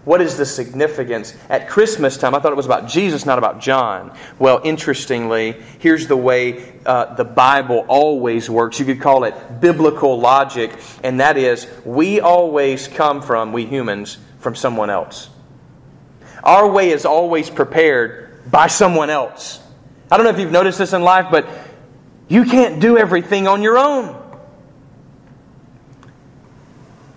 What 0.06 0.22
is 0.22 0.36
the 0.36 0.46
significance? 0.46 1.34
At 1.50 1.68
Christmas 1.68 2.16
time, 2.16 2.32
I 2.32 2.38
thought 2.38 2.52
it 2.52 2.56
was 2.56 2.64
about 2.64 2.86
Jesus, 2.86 3.26
not 3.26 3.38
about 3.38 3.58
John. 3.58 4.16
Well, 4.38 4.60
interestingly, 4.62 5.56
here's 5.80 6.06
the 6.06 6.16
way 6.16 6.74
uh, 6.86 7.16
the 7.16 7.24
Bible 7.24 7.84
always 7.88 8.48
works. 8.48 8.78
You 8.78 8.86
could 8.86 9.00
call 9.00 9.24
it 9.24 9.34
biblical 9.60 10.20
logic, 10.20 10.70
and 11.02 11.18
that 11.18 11.36
is 11.36 11.66
we 11.84 12.20
always 12.20 12.86
come 12.86 13.20
from, 13.20 13.52
we 13.52 13.66
humans, 13.66 14.16
from 14.38 14.54
someone 14.54 14.90
else. 14.90 15.28
Our 16.44 16.70
way 16.70 16.90
is 16.90 17.04
always 17.04 17.50
prepared 17.50 18.48
by 18.48 18.68
someone 18.68 19.10
else. 19.10 19.60
I 20.08 20.16
don't 20.16 20.22
know 20.22 20.30
if 20.30 20.38
you've 20.38 20.52
noticed 20.52 20.78
this 20.78 20.92
in 20.92 21.02
life, 21.02 21.32
but 21.32 21.48
you 22.28 22.44
can't 22.44 22.80
do 22.80 22.96
everything 22.96 23.48
on 23.48 23.60
your 23.60 23.76
own. 23.76 24.22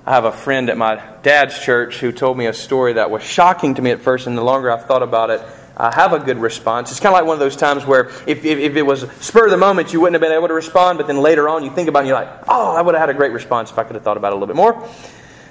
I 0.09 0.13
have 0.13 0.25
a 0.25 0.31
friend 0.31 0.71
at 0.71 0.77
my 0.79 0.95
dad's 1.21 1.59
church 1.59 1.99
who 1.99 2.11
told 2.11 2.35
me 2.35 2.47
a 2.47 2.53
story 2.53 2.93
that 2.93 3.11
was 3.11 3.21
shocking 3.21 3.75
to 3.75 3.81
me 3.83 3.91
at 3.91 4.01
first, 4.01 4.25
and 4.25 4.35
the 4.35 4.41
longer 4.41 4.71
I've 4.71 4.87
thought 4.87 5.03
about 5.03 5.29
it, 5.29 5.39
I 5.77 5.93
have 5.93 6.13
a 6.13 6.19
good 6.19 6.39
response. 6.39 6.89
It's 6.89 6.99
kind 6.99 7.13
of 7.13 7.19
like 7.19 7.27
one 7.27 7.35
of 7.35 7.39
those 7.39 7.55
times 7.55 7.85
where 7.85 8.07
if, 8.25 8.43
if, 8.43 8.57
if, 8.57 8.75
it 8.75 8.81
was 8.81 9.01
spur 9.21 9.45
of 9.45 9.51
the 9.51 9.57
moment, 9.57 9.93
you 9.93 10.01
wouldn't 10.01 10.15
have 10.15 10.21
been 10.27 10.35
able 10.35 10.47
to 10.47 10.55
respond, 10.55 10.97
but 10.97 11.05
then 11.05 11.17
later 11.17 11.47
on 11.47 11.63
you 11.63 11.69
think 11.69 11.89
about 11.89 11.99
it 11.99 12.01
and 12.01 12.07
you're 12.07 12.17
like, 12.17 12.43
oh, 12.47 12.75
I 12.75 12.81
would 12.81 12.95
have 12.95 13.01
had 13.01 13.09
a 13.11 13.13
great 13.13 13.33
response 13.33 13.69
if 13.69 13.77
I 13.77 13.83
could 13.83 13.93
have 13.93 14.03
thought 14.03 14.17
about 14.17 14.29
it 14.29 14.37
a 14.37 14.39
little 14.39 14.47
bit 14.47 14.55
more. 14.55 14.83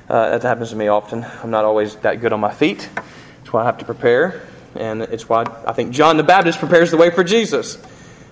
Uh, 0.09 0.31
that 0.31 0.43
happens 0.43 0.71
to 0.71 0.77
me 0.77 0.89
often. 0.89 1.25
I'm 1.25 1.53
not 1.53 1.65
always 1.65 1.95
that 1.99 2.21
good 2.21 2.33
on 2.33 2.41
my 2.41 2.53
feet. 2.53 2.91
That's 2.97 3.53
why 3.53 3.63
I 3.63 3.67
have 3.67 3.79
to 3.79 3.85
prepare, 3.85 4.43
and 4.75 5.03
it's 5.03 5.29
why 5.29 5.45
I 5.69 5.73
think 5.73 5.93
John 5.93 6.17
the 6.17 6.25
Baptist 6.25 6.59
prepares 6.59 6.91
the 6.91 6.97
way 6.97 7.11
for 7.11 7.23
Jesus. 7.23 7.79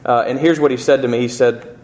Uh, 0.04 0.24
and 0.26 0.40
here's 0.40 0.58
what 0.58 0.72
he 0.72 0.76
said 0.76 1.02
to 1.02 1.08
me. 1.08 1.20
He 1.20 1.28
said 1.28 1.78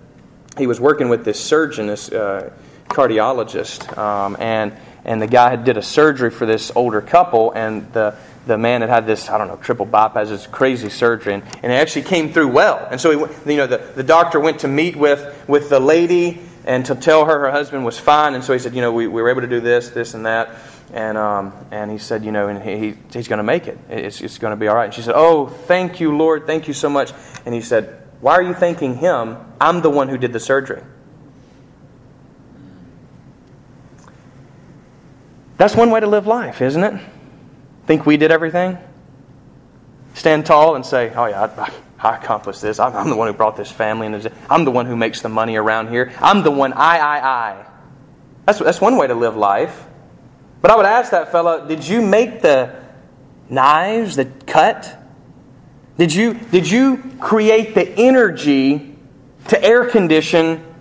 he 0.58 0.66
was 0.66 0.80
working 0.80 1.08
with 1.08 1.24
this 1.24 1.38
surgeon, 1.38 1.86
this 1.86 2.10
uh, 2.10 2.50
cardiologist, 2.88 3.96
um, 3.96 4.36
and 4.38 4.72
and 5.04 5.20
the 5.20 5.26
guy 5.26 5.50
had 5.50 5.64
did 5.64 5.76
a 5.76 5.82
surgery 5.82 6.30
for 6.30 6.46
this 6.46 6.70
older 6.74 7.00
couple, 7.00 7.52
and 7.52 7.92
the 7.92 8.16
the 8.46 8.58
man 8.58 8.80
had 8.80 8.90
had 8.90 9.06
this 9.06 9.28
I 9.28 9.38
don't 9.38 9.48
know 9.48 9.56
triple 9.56 9.86
bypass, 9.86 10.28
this 10.28 10.46
crazy 10.46 10.88
surgery, 10.88 11.34
and, 11.34 11.42
and 11.62 11.72
it 11.72 11.76
actually 11.76 12.02
came 12.02 12.32
through 12.32 12.48
well. 12.48 12.86
And 12.90 13.00
so 13.00 13.10
he, 13.10 13.52
you 13.52 13.56
know, 13.56 13.66
the, 13.66 13.78
the 13.94 14.02
doctor 14.02 14.40
went 14.40 14.60
to 14.60 14.68
meet 14.68 14.96
with 14.96 15.48
with 15.48 15.68
the 15.68 15.80
lady 15.80 16.40
and 16.64 16.86
to 16.86 16.94
tell 16.94 17.24
her 17.24 17.40
her 17.40 17.50
husband 17.50 17.84
was 17.84 17.98
fine. 17.98 18.34
And 18.34 18.44
so 18.44 18.52
he 18.52 18.58
said, 18.58 18.74
you 18.74 18.80
know, 18.80 18.92
we, 18.92 19.06
we 19.06 19.20
were 19.20 19.30
able 19.30 19.40
to 19.40 19.48
do 19.48 19.60
this, 19.60 19.90
this, 19.90 20.14
and 20.14 20.26
that. 20.26 20.50
And 20.92 21.16
um, 21.16 21.52
and 21.70 21.90
he 21.90 21.98
said, 21.98 22.24
you 22.24 22.32
know, 22.32 22.48
and 22.48 22.62
he, 22.62 22.94
he's 23.12 23.28
going 23.28 23.38
to 23.38 23.44
make 23.44 23.66
it. 23.66 23.78
It's, 23.88 24.20
it's 24.20 24.38
going 24.38 24.52
to 24.52 24.56
be 24.56 24.68
all 24.68 24.76
right. 24.76 24.84
And 24.84 24.94
she 24.94 25.02
said, 25.02 25.14
oh, 25.16 25.46
thank 25.46 26.00
you, 26.00 26.16
Lord, 26.16 26.46
thank 26.46 26.68
you 26.68 26.74
so 26.74 26.88
much. 26.88 27.12
And 27.46 27.54
he 27.54 27.62
said, 27.62 28.02
why 28.20 28.34
are 28.34 28.42
you 28.42 28.54
thanking 28.54 28.96
him? 28.96 29.38
I'm 29.60 29.80
the 29.80 29.90
one 29.90 30.08
who 30.08 30.18
did 30.18 30.32
the 30.32 30.40
surgery. 30.40 30.82
That's 35.62 35.76
one 35.76 35.92
way 35.92 36.00
to 36.00 36.08
live 36.08 36.26
life, 36.26 36.60
isn't 36.60 36.82
it? 36.82 37.00
Think 37.86 38.04
we 38.04 38.16
did 38.16 38.32
everything? 38.32 38.78
Stand 40.14 40.44
tall 40.44 40.74
and 40.74 40.84
say, 40.84 41.12
oh, 41.14 41.26
yeah, 41.26 41.42
I, 41.56 41.72
I 42.00 42.16
accomplished 42.16 42.60
this. 42.60 42.80
I'm, 42.80 42.96
I'm, 42.96 43.08
the 43.08 43.14
one 43.14 43.28
who 43.28 43.32
brought 43.32 43.56
this 43.56 43.70
family. 43.70 44.08
And 44.08 44.32
I'm 44.50 44.64
the 44.64 44.72
one 44.72 44.86
who 44.86 44.96
makes 44.96 45.22
the 45.22 45.28
money 45.28 45.54
around 45.54 45.88
here. 45.88 46.12
I'm 46.18 46.42
the 46.42 46.50
one, 46.50 46.72
I, 46.72 46.98
I, 46.98 47.18
I. 47.20 47.66
That's, 48.44 48.58
that's 48.58 48.80
one 48.80 48.96
way 48.96 49.06
to 49.06 49.14
live 49.14 49.36
life. 49.36 49.86
But 50.62 50.72
I 50.72 50.76
would 50.76 50.84
ask 50.84 51.12
that 51.12 51.30
fellow, 51.30 51.64
did 51.68 51.86
you 51.86 52.02
make 52.02 52.42
the 52.42 52.82
knives 53.48 54.16
that 54.16 54.48
cut? 54.48 54.98
Did 55.96 56.12
you, 56.12 56.34
did 56.34 56.68
you 56.68 56.96
create 57.20 57.76
the 57.76 57.88
energy 57.88 58.96
to 59.46 59.62
air 59.62 59.88
condition 59.88 60.74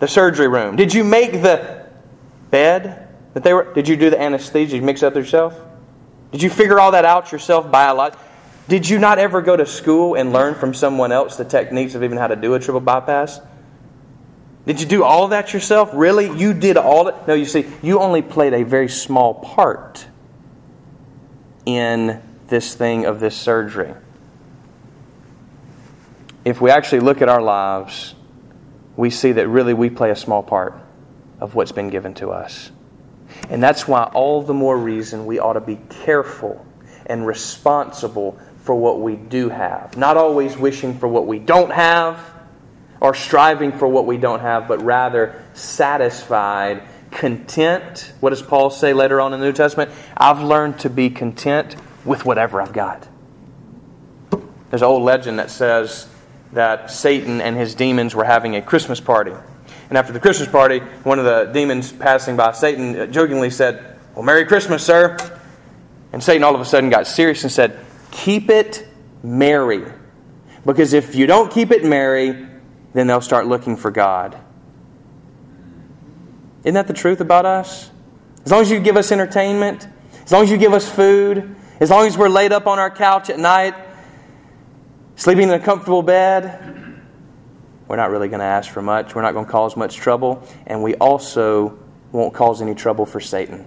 the 0.00 0.06
surgery 0.06 0.48
room? 0.48 0.76
Did 0.76 0.92
you 0.92 1.02
make 1.02 1.32
the 1.32 1.86
bed? 2.50 3.06
That 3.34 3.44
they 3.44 3.52
were, 3.52 3.72
did 3.72 3.88
you 3.88 3.96
do 3.96 4.10
the 4.10 4.20
anesthesia? 4.20 4.76
You 4.76 4.82
mix 4.82 5.02
it 5.02 5.06
up 5.06 5.14
yourself? 5.14 5.58
Did 6.32 6.42
you 6.42 6.50
figure 6.50 6.80
all 6.80 6.92
that 6.92 7.04
out 7.04 7.32
yourself 7.32 7.70
biologically? 7.70 8.26
Did 8.68 8.88
you 8.88 8.98
not 8.98 9.18
ever 9.18 9.42
go 9.42 9.56
to 9.56 9.66
school 9.66 10.14
and 10.14 10.32
learn 10.32 10.54
from 10.54 10.74
someone 10.74 11.10
else 11.10 11.36
the 11.36 11.44
techniques 11.44 11.94
of 11.94 12.04
even 12.04 12.18
how 12.18 12.28
to 12.28 12.36
do 12.36 12.54
a 12.54 12.60
triple 12.60 12.80
bypass? 12.80 13.40
Did 14.66 14.80
you 14.80 14.86
do 14.86 15.02
all 15.02 15.28
that 15.28 15.52
yourself? 15.52 15.90
Really? 15.92 16.38
You 16.38 16.54
did 16.54 16.76
all 16.76 17.04
that? 17.04 17.26
No, 17.26 17.34
you 17.34 17.46
see, 17.46 17.66
you 17.82 17.98
only 17.98 18.22
played 18.22 18.52
a 18.52 18.62
very 18.62 18.88
small 18.88 19.34
part 19.34 20.06
in 21.66 22.22
this 22.48 22.74
thing 22.74 23.06
of 23.06 23.20
this 23.20 23.36
surgery. 23.36 23.94
If 26.44 26.60
we 26.60 26.70
actually 26.70 27.00
look 27.00 27.22
at 27.22 27.28
our 27.28 27.42
lives, 27.42 28.14
we 28.96 29.10
see 29.10 29.32
that 29.32 29.48
really 29.48 29.74
we 29.74 29.90
play 29.90 30.10
a 30.10 30.16
small 30.16 30.42
part 30.42 30.74
of 31.40 31.54
what's 31.54 31.72
been 31.72 31.90
given 31.90 32.14
to 32.14 32.30
us. 32.30 32.70
And 33.48 33.62
that's 33.62 33.88
why 33.88 34.04
all 34.14 34.42
the 34.42 34.54
more 34.54 34.76
reason 34.76 35.26
we 35.26 35.38
ought 35.38 35.54
to 35.54 35.60
be 35.60 35.78
careful 35.88 36.64
and 37.06 37.26
responsible 37.26 38.38
for 38.62 38.74
what 38.74 39.00
we 39.00 39.16
do 39.16 39.48
have. 39.48 39.96
Not 39.96 40.16
always 40.16 40.56
wishing 40.56 40.98
for 40.98 41.08
what 41.08 41.26
we 41.26 41.38
don't 41.38 41.72
have, 41.72 42.20
or 43.00 43.14
striving 43.14 43.72
for 43.72 43.88
what 43.88 44.06
we 44.06 44.18
don't 44.18 44.40
have, 44.40 44.68
but 44.68 44.82
rather 44.82 45.42
satisfied, 45.54 46.82
content. 47.10 48.12
What 48.20 48.30
does 48.30 48.42
Paul 48.42 48.70
say 48.70 48.92
later 48.92 49.20
on 49.20 49.32
in 49.32 49.40
the 49.40 49.46
New 49.46 49.52
Testament? 49.52 49.90
I've 50.16 50.42
learned 50.42 50.80
to 50.80 50.90
be 50.90 51.10
content 51.10 51.76
with 52.04 52.24
whatever 52.24 52.60
I've 52.60 52.72
got. 52.72 53.08
There's 54.68 54.82
an 54.82 54.88
old 54.88 55.02
legend 55.02 55.38
that 55.38 55.50
says 55.50 56.06
that 56.52 56.90
Satan 56.90 57.40
and 57.40 57.56
his 57.56 57.74
demons 57.74 58.14
were 58.14 58.24
having 58.24 58.54
a 58.54 58.62
Christmas 58.62 59.00
party. 59.00 59.32
And 59.90 59.98
after 59.98 60.12
the 60.12 60.20
Christmas 60.20 60.48
party, 60.48 60.78
one 61.02 61.18
of 61.18 61.24
the 61.24 61.50
demons 61.52 61.90
passing 61.92 62.36
by 62.36 62.52
Satan 62.52 62.96
uh, 62.96 63.06
jokingly 63.06 63.50
said, 63.50 63.98
Well, 64.14 64.22
Merry 64.22 64.46
Christmas, 64.46 64.86
sir. 64.86 65.18
And 66.12 66.22
Satan 66.22 66.44
all 66.44 66.54
of 66.54 66.60
a 66.60 66.64
sudden 66.64 66.90
got 66.90 67.08
serious 67.08 67.42
and 67.42 67.50
said, 67.50 67.76
Keep 68.12 68.50
it 68.50 68.86
merry. 69.24 69.84
Because 70.64 70.92
if 70.92 71.16
you 71.16 71.26
don't 71.26 71.50
keep 71.50 71.72
it 71.72 71.84
merry, 71.84 72.46
then 72.92 73.08
they'll 73.08 73.20
start 73.20 73.46
looking 73.46 73.76
for 73.76 73.90
God. 73.90 74.38
Isn't 76.62 76.74
that 76.74 76.86
the 76.86 76.94
truth 76.94 77.20
about 77.20 77.44
us? 77.44 77.90
As 78.44 78.52
long 78.52 78.62
as 78.62 78.70
you 78.70 78.78
give 78.78 78.96
us 78.96 79.10
entertainment, 79.10 79.88
as 80.24 80.30
long 80.30 80.44
as 80.44 80.50
you 80.52 80.56
give 80.56 80.72
us 80.72 80.88
food, 80.88 81.56
as 81.80 81.90
long 81.90 82.06
as 82.06 82.16
we're 82.16 82.28
laid 82.28 82.52
up 82.52 82.68
on 82.68 82.78
our 82.78 82.90
couch 82.90 83.28
at 83.28 83.40
night, 83.40 83.74
sleeping 85.16 85.48
in 85.48 85.50
a 85.50 85.58
comfortable 85.58 86.02
bed, 86.02 86.79
we're 87.90 87.96
not 87.96 88.12
really 88.12 88.28
going 88.28 88.38
to 88.38 88.46
ask 88.46 88.70
for 88.70 88.80
much. 88.80 89.16
We're 89.16 89.22
not 89.22 89.34
going 89.34 89.46
to 89.46 89.50
cause 89.50 89.76
much 89.76 89.96
trouble. 89.96 90.46
And 90.64 90.80
we 90.80 90.94
also 90.94 91.76
won't 92.12 92.32
cause 92.32 92.62
any 92.62 92.76
trouble 92.76 93.04
for 93.04 93.18
Satan 93.18 93.66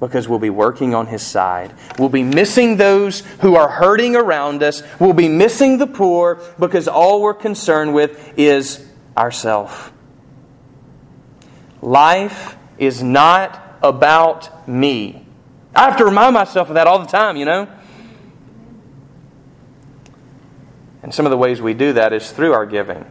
because 0.00 0.28
we'll 0.28 0.38
be 0.38 0.50
working 0.50 0.94
on 0.94 1.06
his 1.06 1.22
side. 1.22 1.72
We'll 1.98 2.10
be 2.10 2.22
missing 2.22 2.76
those 2.76 3.20
who 3.40 3.54
are 3.56 3.70
hurting 3.70 4.16
around 4.16 4.62
us. 4.62 4.82
We'll 4.98 5.14
be 5.14 5.30
missing 5.30 5.78
the 5.78 5.86
poor 5.86 6.42
because 6.58 6.88
all 6.88 7.22
we're 7.22 7.32
concerned 7.32 7.94
with 7.94 8.38
is 8.38 8.86
ourself. 9.16 9.94
Life 11.80 12.54
is 12.76 13.02
not 13.02 13.78
about 13.82 14.68
me. 14.68 15.24
I 15.74 15.88
have 15.88 15.96
to 15.96 16.04
remind 16.04 16.34
myself 16.34 16.68
of 16.68 16.74
that 16.74 16.86
all 16.86 16.98
the 16.98 17.06
time, 17.06 17.38
you 17.38 17.46
know? 17.46 17.66
And 21.10 21.14
some 21.16 21.26
of 21.26 21.30
the 21.30 21.36
ways 21.36 21.60
we 21.60 21.74
do 21.74 21.94
that 21.94 22.12
is 22.12 22.30
through 22.30 22.52
our 22.52 22.64
giving. 22.64 23.04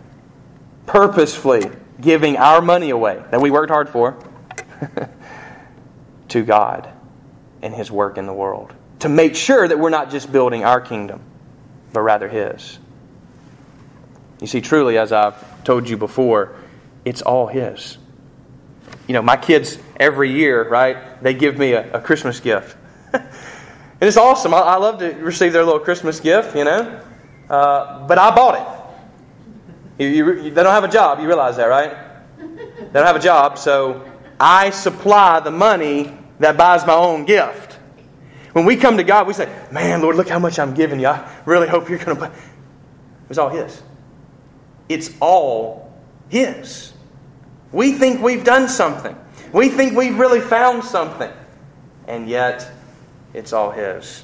Purposefully 0.85 1.69
giving 1.99 2.37
our 2.37 2.61
money 2.61 2.91
away 2.91 3.21
that 3.29 3.41
we 3.41 3.51
worked 3.51 3.69
hard 3.69 3.89
for 3.89 4.17
to 6.29 6.45
God 6.45 6.89
and 7.61 7.75
His 7.75 7.91
work 7.91 8.17
in 8.17 8.25
the 8.25 8.31
world. 8.31 8.73
To 8.99 9.09
make 9.09 9.35
sure 9.35 9.67
that 9.67 9.77
we're 9.77 9.89
not 9.89 10.11
just 10.11 10.31
building 10.31 10.63
our 10.63 10.79
kingdom, 10.79 11.19
but 11.91 11.99
rather 11.99 12.29
His. 12.29 12.79
You 14.39 14.47
see, 14.47 14.61
truly, 14.61 14.97
as 14.97 15.11
I've 15.11 15.65
told 15.65 15.89
you 15.89 15.97
before, 15.97 16.55
it's 17.03 17.21
all 17.21 17.47
His. 17.47 17.97
You 19.09 19.13
know, 19.13 19.21
my 19.21 19.35
kids 19.35 19.77
every 19.99 20.31
year, 20.31 20.65
right, 20.69 21.21
they 21.21 21.33
give 21.33 21.57
me 21.57 21.73
a, 21.73 21.95
a 21.95 21.99
Christmas 21.99 22.39
gift. 22.39 22.77
and 23.13 23.27
it's 23.99 24.15
awesome. 24.15 24.53
I, 24.53 24.59
I, 24.59 24.75
love 24.77 24.99
to 24.99 25.09
receive 25.15 25.51
their 25.51 25.65
little 25.65 25.81
Christmas 25.81 26.21
gift, 26.21 26.55
you 26.55 26.63
know. 26.63 27.01
Uh, 27.49 28.05
but 28.07 28.17
I 28.17 28.33
bought 28.35 28.55
it. 28.55 30.03
You, 30.03 30.07
you, 30.07 30.43
they 30.43 30.63
don't 30.63 30.73
have 30.73 30.83
a 30.83 30.89
job. 30.89 31.19
You 31.19 31.27
realize 31.27 31.57
that, 31.57 31.65
right? 31.65 31.97
They 32.37 32.93
don't 32.93 33.05
have 33.05 33.15
a 33.15 33.21
job, 33.21 33.57
so 33.57 34.05
I 34.39 34.69
supply 34.69 35.39
the 35.41 35.51
money 35.51 36.17
that 36.39 36.57
buys 36.57 36.85
my 36.85 36.93
own 36.93 37.25
gift. 37.25 37.73
When 38.53 38.65
we 38.65 38.77
come 38.77 38.97
to 38.97 39.03
God, 39.03 39.27
we 39.27 39.33
say, 39.33 39.53
Man, 39.71 40.01
Lord, 40.01 40.15
look 40.15 40.29
how 40.29 40.39
much 40.39 40.57
I'm 40.57 40.73
giving 40.73 40.99
you. 40.99 41.07
I 41.07 41.29
really 41.45 41.67
hope 41.67 41.89
you're 41.89 41.99
going 41.99 42.17
to. 42.17 42.31
It's 43.29 43.37
all 43.37 43.49
His. 43.49 43.83
It's 44.87 45.11
all 45.19 45.93
His. 46.29 46.93
We 47.71 47.91
think 47.93 48.21
we've 48.21 48.43
done 48.43 48.67
something, 48.67 49.15
we 49.53 49.69
think 49.69 49.97
we've 49.97 50.17
really 50.17 50.41
found 50.41 50.83
something, 50.83 51.31
and 52.07 52.27
yet 52.27 52.71
it's 53.33 53.53
all 53.53 53.71
His. 53.71 54.23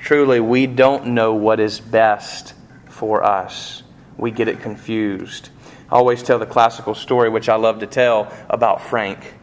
Truly, 0.00 0.40
we 0.40 0.66
don't 0.66 1.08
know 1.08 1.34
what 1.34 1.60
is 1.60 1.80
best 1.80 2.54
for 2.86 3.22
us. 3.22 3.82
We 4.16 4.30
get 4.30 4.48
it 4.48 4.60
confused. 4.60 5.50
I 5.90 5.96
always 5.96 6.22
tell 6.22 6.38
the 6.38 6.46
classical 6.46 6.94
story, 6.94 7.28
which 7.28 7.48
I 7.48 7.56
love 7.56 7.80
to 7.80 7.86
tell, 7.86 8.32
about 8.48 8.82
Frank 8.82 9.34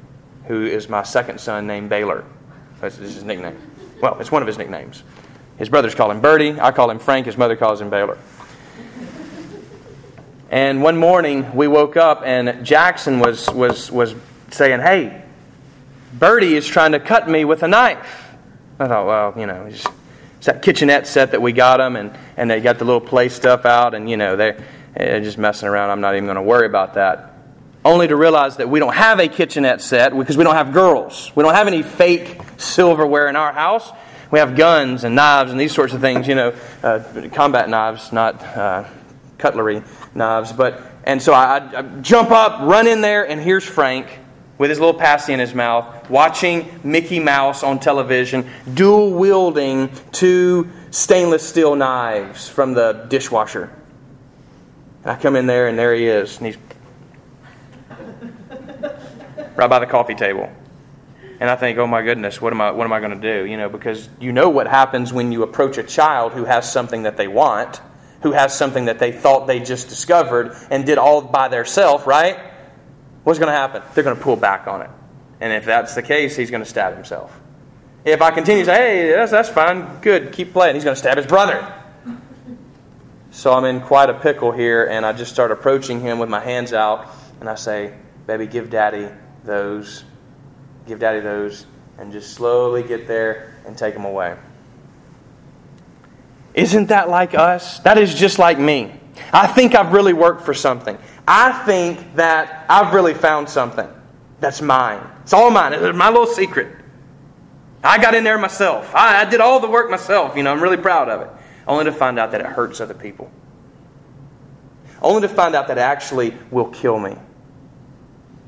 who 0.47 0.65
is 0.65 0.89
my 0.89 1.03
second 1.03 1.39
son 1.39 1.67
named 1.67 1.89
Baylor. 1.89 2.23
That's 2.79 2.95
his 2.95 3.23
nickname. 3.23 3.57
Well, 4.01 4.17
it's 4.19 4.31
one 4.31 4.41
of 4.41 4.47
his 4.47 4.57
nicknames. 4.57 5.03
His 5.57 5.69
brothers 5.69 5.93
call 5.93 6.09
him 6.09 6.21
Birdie. 6.21 6.59
I 6.59 6.71
call 6.71 6.89
him 6.89 6.99
Frank. 6.99 7.25
His 7.25 7.37
mother 7.37 7.55
calls 7.55 7.81
him 7.81 7.89
Baylor. 7.89 8.17
And 10.49 10.81
one 10.81 10.97
morning 10.97 11.53
we 11.55 11.67
woke 11.67 11.97
up 11.97 12.21
and 12.23 12.65
Jackson 12.65 13.19
was, 13.19 13.49
was, 13.49 13.91
was 13.91 14.15
saying, 14.51 14.79
Hey, 14.79 15.23
Birdie 16.13 16.55
is 16.55 16.65
trying 16.65 16.93
to 16.93 16.99
cut 16.99 17.29
me 17.29 17.43
with 17.43 17.63
a 17.63 17.67
knife. 17.67 18.31
I 18.79 18.87
thought, 18.87 19.05
well, 19.05 19.33
you 19.37 19.47
know, 19.47 19.65
it's 19.65 19.85
that 20.47 20.61
kitchenette 20.61 21.07
set 21.07 21.31
that 21.31 21.41
we 21.41 21.53
got 21.53 21.77
them, 21.77 21.95
and, 21.95 22.11
and 22.35 22.51
they 22.51 22.59
got 22.59 22.79
the 22.79 22.85
little 22.85 22.99
play 22.99 23.29
stuff 23.29 23.65
out, 23.65 23.93
and, 23.93 24.09
you 24.09 24.17
know, 24.17 24.35
they're, 24.35 24.57
they're 24.95 25.21
just 25.21 25.37
messing 25.37 25.69
around. 25.69 25.91
I'm 25.91 26.01
not 26.01 26.15
even 26.15 26.25
going 26.25 26.35
to 26.35 26.41
worry 26.41 26.65
about 26.65 26.95
that 26.95 27.35
only 27.87 28.07
to 28.07 28.15
realize 28.15 28.57
that 28.57 28.69
we 28.69 28.79
don't 28.79 28.95
have 28.95 29.19
a 29.19 29.27
kitchenette 29.27 29.81
set 29.81 30.15
because 30.15 30.35
we 30.35 30.43
don't 30.43 30.55
have 30.55 30.73
girls. 30.73 31.31
We 31.35 31.43
don't 31.43 31.53
have 31.53 31.67
any 31.67 31.83
fake 31.83 32.39
silverware 32.57 33.29
in 33.29 33.35
our 33.35 33.53
house. 33.53 33.89
We 34.29 34.39
have 34.39 34.57
guns 34.57 35.05
and 35.05 35.15
knives 35.15 35.51
and 35.51 35.59
these 35.59 35.73
sorts 35.73 35.93
of 35.93 36.01
things, 36.01 36.27
you 36.27 36.35
know, 36.35 36.53
uh, 36.83 37.29
combat 37.33 37.69
knives, 37.69 38.11
not 38.11 38.43
uh, 38.43 38.83
cutlery 39.37 39.83
knives. 40.13 40.51
But 40.51 40.81
and 41.05 41.21
so 41.21 41.31
I, 41.31 41.57
I, 41.57 41.81
jump 42.01 42.31
up, 42.31 42.59
run 42.61 42.87
in 42.87 42.99
there, 42.99 43.27
and 43.27 43.39
here's 43.39 43.63
Frank 43.63 44.07
with 44.57 44.69
his 44.69 44.79
little 44.79 44.93
passy 44.93 45.33
in 45.33 45.39
his 45.39 45.53
mouth, 45.53 46.09
watching 46.09 46.79
Mickey 46.83 47.19
Mouse 47.19 47.63
on 47.63 47.79
television, 47.79 48.49
dual 48.73 49.11
wielding 49.11 49.89
two 50.11 50.69
stainless 50.91 51.47
steel 51.47 51.75
knives 51.75 52.49
from 52.49 52.73
the 52.73 53.05
dishwasher. 53.09 53.71
And 55.03 55.11
I 55.11 55.15
come 55.15 55.35
in 55.35 55.45
there, 55.45 55.67
and 55.67 55.77
there 55.77 55.93
he 55.93 56.07
is, 56.07 56.37
and 56.37 56.47
he's 56.47 56.57
right 59.55 59.69
by 59.69 59.79
the 59.79 59.85
coffee 59.85 60.15
table. 60.15 60.51
And 61.39 61.51
I 61.51 61.55
think, 61.55 61.77
oh 61.77 61.85
my 61.85 62.01
goodness, 62.01 62.41
what 62.41 62.51
am 62.51 62.61
I, 62.61 62.71
what 62.71 62.85
am 62.85 62.93
I 62.93 62.99
going 62.99 63.19
to 63.19 63.41
do? 63.41 63.45
You 63.45 63.57
know, 63.57 63.69
because 63.69 64.09
you 64.19 64.31
know 64.31 64.49
what 64.49 64.67
happens 64.67 65.13
when 65.13 65.31
you 65.31 65.43
approach 65.43 65.77
a 65.77 65.83
child 65.83 66.33
who 66.33 66.45
has 66.45 66.71
something 66.71 67.03
that 67.03 67.15
they 67.15 67.27
want, 67.27 67.79
who 68.23 68.31
has 68.31 68.57
something 68.57 68.85
that 68.85 68.97
they 68.97 69.11
thought 69.11 69.45
they 69.45 69.59
just 69.59 69.87
discovered 69.87 70.55
and 70.71 70.83
did 70.83 70.97
all 70.97 71.21
by 71.21 71.47
themselves, 71.47 72.07
right? 72.07 72.39
What's 73.27 73.39
going 73.39 73.51
to 73.51 73.57
happen? 73.57 73.83
They're 73.93 74.05
going 74.05 74.15
to 74.15 74.23
pull 74.23 74.37
back 74.37 74.67
on 74.67 74.81
it. 74.83 74.89
And 75.41 75.51
if 75.51 75.65
that's 75.65 75.95
the 75.95 76.01
case, 76.01 76.37
he's 76.37 76.49
going 76.49 76.63
to 76.63 76.69
stab 76.69 76.93
himself. 76.93 77.37
If 78.05 78.21
I 78.21 78.31
continue 78.31 78.63
to 78.63 78.71
say, 78.71 78.77
hey, 78.77 79.11
that's, 79.11 79.31
that's 79.31 79.49
fine, 79.49 79.99
good, 79.99 80.31
keep 80.31 80.53
playing, 80.53 80.75
he's 80.75 80.85
going 80.85 80.95
to 80.95 80.99
stab 80.99 81.17
his 81.17 81.25
brother. 81.25 81.73
So 83.31 83.51
I'm 83.51 83.65
in 83.65 83.81
quite 83.81 84.09
a 84.09 84.13
pickle 84.13 84.53
here, 84.53 84.85
and 84.85 85.05
I 85.05 85.11
just 85.11 85.33
start 85.33 85.51
approaching 85.51 85.99
him 85.99 86.19
with 86.19 86.29
my 86.29 86.39
hands 86.39 86.71
out, 86.71 87.09
and 87.41 87.49
I 87.49 87.55
say, 87.55 87.93
baby, 88.27 88.47
give 88.47 88.69
daddy 88.69 89.09
those, 89.43 90.05
give 90.87 90.99
daddy 90.99 91.19
those, 91.19 91.65
and 91.97 92.13
just 92.13 92.31
slowly 92.31 92.81
get 92.81 93.09
there 93.09 93.57
and 93.65 93.77
take 93.77 93.93
them 93.93 94.05
away. 94.05 94.37
Isn't 96.53 96.87
that 96.87 97.09
like 97.09 97.35
us? 97.35 97.79
That 97.79 97.97
is 97.97 98.15
just 98.15 98.39
like 98.39 98.57
me. 98.57 98.97
I 99.33 99.47
think 99.47 99.75
I've 99.75 99.91
really 99.91 100.13
worked 100.13 100.43
for 100.43 100.53
something. 100.53 100.97
I 101.27 101.51
think 101.65 102.15
that 102.15 102.65
I've 102.69 102.93
really 102.93 103.13
found 103.13 103.49
something 103.49 103.89
that's 104.39 104.61
mine. 104.61 105.05
It's 105.23 105.33
all 105.33 105.51
mine. 105.51 105.73
It's 105.73 105.97
my 105.97 106.07
little 106.07 106.27
secret. 106.27 106.75
I 107.83 108.01
got 108.01 108.15
in 108.15 108.23
there 108.23 108.37
myself. 108.37 108.93
I, 108.95 109.21
I 109.21 109.25
did 109.25 109.41
all 109.41 109.59
the 109.59 109.69
work 109.69 109.89
myself. 109.89 110.37
You 110.37 110.43
know, 110.43 110.51
I'm 110.51 110.61
really 110.61 110.77
proud 110.77 111.09
of 111.09 111.21
it. 111.21 111.29
Only 111.67 111.85
to 111.85 111.91
find 111.91 112.17
out 112.17 112.31
that 112.31 112.41
it 112.41 112.47
hurts 112.47 112.79
other 112.79 112.93
people. 112.93 113.29
Only 115.01 115.27
to 115.27 115.29
find 115.29 115.53
out 115.53 115.67
that 115.67 115.77
it 115.77 115.81
actually 115.81 116.33
will 116.49 116.69
kill 116.69 116.97
me. 116.97 117.15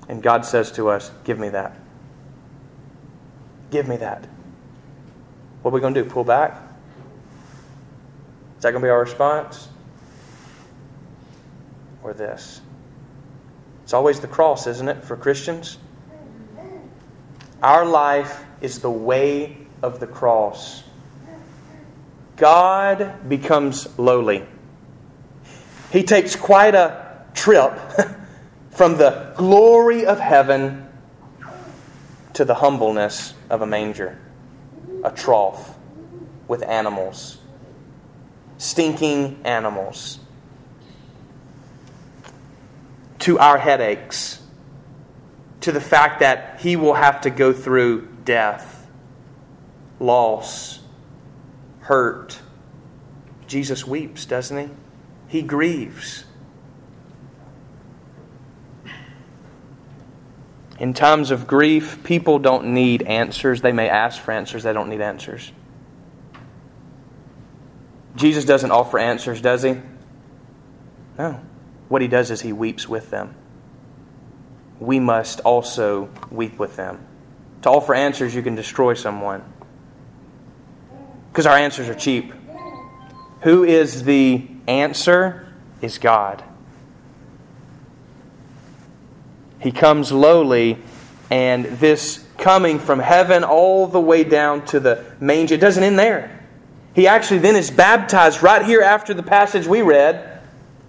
And 0.08 0.24
God 0.24 0.46
says 0.46 0.72
to 0.74 0.90
us, 0.90 1.12
Give 1.24 1.38
me 1.38 1.50
that. 1.50 1.76
Give 3.72 3.88
me 3.88 3.98
that. 3.98 4.28
What 5.62 5.72
are 5.72 5.74
we 5.74 5.82
going 5.82 5.94
to 5.94 6.04
do? 6.04 6.10
Pull 6.10 6.24
back? 6.24 6.60
Is 8.58 8.64
that 8.64 8.72
going 8.72 8.82
to 8.82 8.86
be 8.86 8.90
our 8.90 9.02
response? 9.02 9.68
Or 12.04 12.14
this? 12.14 12.62
It's 13.90 13.94
always 13.96 14.20
the 14.20 14.28
cross, 14.28 14.68
isn't 14.68 14.88
it, 14.88 15.04
for 15.04 15.18
Christians? 15.18 15.80
Our 17.64 17.88
life 17.88 18.46
is 18.62 18.82
the 18.82 18.92
way 18.92 19.58
of 19.82 20.00
the 20.00 20.06
cross. 20.06 20.84
God 22.36 23.28
becomes 23.28 23.98
lowly. 23.98 24.46
He 25.92 26.04
takes 26.04 26.36
quite 26.36 26.76
a 26.76 27.24
trip 27.34 27.74
from 28.70 28.98
the 28.98 29.34
glory 29.36 30.06
of 30.06 30.20
heaven 30.20 30.88
to 32.34 32.46
the 32.46 32.54
humbleness 32.54 33.34
of 33.50 33.64
a 33.64 33.66
manger, 33.66 34.20
a 35.04 35.10
trough 35.10 35.76
with 36.48 36.62
animals, 36.62 37.40
stinking 38.60 39.40
animals. 39.46 40.20
To 43.20 43.40
our 43.40 43.58
headaches, 43.58 44.42
to 45.62 45.72
the 45.72 45.82
fact 45.82 46.22
that 46.22 46.60
he 46.62 46.76
will 46.76 46.94
have 46.94 47.22
to 47.22 47.30
go 47.30 47.54
through 47.54 48.08
death, 48.24 48.88
loss, 50.00 50.80
hurt. 51.82 52.40
Jesus 53.48 53.86
weeps, 53.86 54.26
doesn't 54.26 54.58
he? 54.58 54.74
He 55.28 55.42
grieves. 55.42 56.24
In 60.80 60.94
times 60.94 61.30
of 61.30 61.46
grief, 61.46 62.04
people 62.06 62.40
don't 62.40 62.74
need 62.74 63.02
answers. 63.02 63.62
They 63.62 63.74
may 63.74 63.90
ask 63.90 64.22
for 64.22 64.32
answers, 64.32 64.64
they 64.64 64.72
don't 64.72 64.88
need 64.88 65.02
answers. 65.02 65.52
Jesus 68.16 68.46
doesn't 68.46 68.72
offer 68.72 68.98
answers, 68.98 69.42
does 69.42 69.64
he? 69.64 69.76
No. 71.18 71.42
What 71.90 72.02
he 72.04 72.08
does 72.08 72.32
is 72.32 72.40
he 72.40 72.54
weeps 72.54 72.88
with 72.88 73.10
them. 73.10 73.36
We 74.80 75.00
must 75.00 75.42
also 75.42 76.10
weep 76.32 76.58
with 76.58 76.78
them. 76.78 77.06
To 77.64 77.70
offer 77.70 77.94
answers, 77.94 78.34
you 78.34 78.42
can 78.42 78.56
destroy 78.56 78.94
someone. 78.94 79.44
Because 81.32 81.46
our 81.46 81.58
answers 81.58 81.90
are 81.90 81.96
cheap. 81.96 82.32
Who 83.42 83.64
is 83.64 84.04
the 84.04 84.48
answer? 84.68 85.54
Is 85.82 85.98
God. 85.98 86.44
He 89.60 89.72
comes 89.72 90.12
lowly, 90.12 90.78
and 91.30 91.66
this 91.66 92.26
coming 92.38 92.80
from 92.80 93.00
heaven 93.00 93.44
all 93.44 93.88
the 93.88 94.00
way 94.00 94.24
down 94.24 94.66
to 94.68 94.80
the 94.80 95.04
manger, 95.20 95.56
it 95.56 95.62
doesn't 95.62 95.84
end 95.84 96.00
there. 96.00 96.48
He 96.94 97.08
actually 97.08 97.40
then 97.40 97.56
is 97.56 97.70
baptized 97.72 98.42
right 98.42 98.66
here 98.66 98.82
after 98.82 99.14
the 99.14 99.24
passage 99.24 99.68
we 99.68 99.82
read 99.82 100.29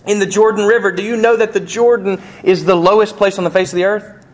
in 0.06 0.18
the 0.18 0.26
Jordan 0.26 0.66
River. 0.66 0.92
Do 0.92 1.02
you 1.02 1.16
know 1.16 1.36
that 1.36 1.52
the 1.52 1.60
Jordan 1.60 2.20
is 2.42 2.64
the 2.64 2.74
lowest 2.74 3.16
place 3.16 3.38
on 3.38 3.44
the 3.44 3.50
face 3.50 3.72
of 3.72 3.76
the 3.76 3.84
earth? 3.84 4.26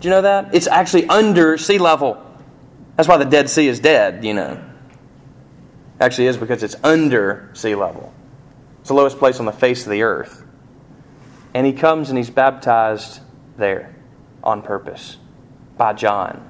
Do 0.00 0.08
you 0.08 0.14
know 0.14 0.22
that? 0.22 0.54
It's 0.54 0.66
actually 0.66 1.08
under 1.08 1.58
sea 1.58 1.78
level. 1.78 2.24
That's 2.96 3.08
why 3.08 3.18
the 3.18 3.24
Dead 3.24 3.48
Sea 3.48 3.68
is 3.68 3.80
dead, 3.80 4.24
you 4.24 4.34
know. 4.34 4.62
Actually 6.00 6.28
is 6.28 6.36
because 6.36 6.62
it's 6.62 6.76
under 6.82 7.50
sea 7.52 7.74
level. 7.74 8.12
It's 8.80 8.88
the 8.88 8.94
lowest 8.94 9.18
place 9.18 9.38
on 9.40 9.46
the 9.46 9.52
face 9.52 9.84
of 9.84 9.90
the 9.90 10.02
earth. 10.02 10.44
And 11.52 11.66
he 11.66 11.72
comes 11.72 12.08
and 12.08 12.16
he's 12.16 12.30
baptized 12.30 13.20
there 13.56 13.94
on 14.42 14.62
purpose 14.62 15.18
by 15.76 15.92
John. 15.92 16.46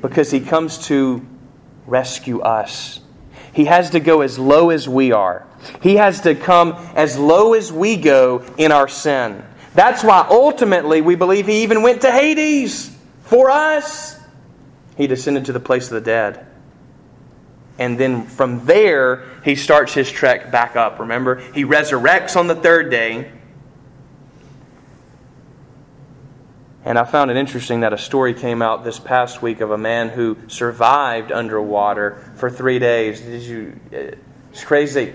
Because 0.00 0.30
he 0.30 0.40
comes 0.40 0.86
to 0.86 1.26
rescue 1.86 2.40
us. 2.40 3.00
He 3.58 3.64
has 3.64 3.90
to 3.90 3.98
go 3.98 4.20
as 4.20 4.38
low 4.38 4.70
as 4.70 4.88
we 4.88 5.10
are. 5.10 5.44
He 5.82 5.96
has 5.96 6.20
to 6.20 6.36
come 6.36 6.74
as 6.94 7.18
low 7.18 7.54
as 7.54 7.72
we 7.72 7.96
go 7.96 8.44
in 8.56 8.70
our 8.70 8.86
sin. 8.86 9.42
That's 9.74 10.04
why 10.04 10.24
ultimately 10.30 11.00
we 11.00 11.16
believe 11.16 11.48
he 11.48 11.64
even 11.64 11.82
went 11.82 12.02
to 12.02 12.12
Hades 12.12 12.96
for 13.22 13.50
us. 13.50 14.16
He 14.96 15.08
descended 15.08 15.46
to 15.46 15.52
the 15.52 15.58
place 15.58 15.86
of 15.86 15.94
the 15.94 16.00
dead. 16.00 16.46
And 17.80 17.98
then 17.98 18.26
from 18.26 18.64
there, 18.64 19.24
he 19.44 19.56
starts 19.56 19.92
his 19.92 20.08
trek 20.08 20.52
back 20.52 20.76
up. 20.76 21.00
Remember, 21.00 21.40
he 21.52 21.64
resurrects 21.64 22.36
on 22.36 22.46
the 22.46 22.54
third 22.54 22.92
day. 22.92 23.32
And 26.88 26.98
I 26.98 27.04
found 27.04 27.30
it 27.30 27.36
interesting 27.36 27.80
that 27.80 27.92
a 27.92 27.98
story 27.98 28.32
came 28.32 28.62
out 28.62 28.82
this 28.82 28.98
past 28.98 29.42
week 29.42 29.60
of 29.60 29.70
a 29.70 29.76
man 29.76 30.08
who 30.08 30.38
survived 30.46 31.30
underwater 31.30 32.32
for 32.36 32.48
three 32.48 32.78
days. 32.78 33.20
Did 33.20 33.42
you? 33.42 33.78
Uh, 33.92 34.16
it's 34.50 34.64
crazy. 34.64 35.12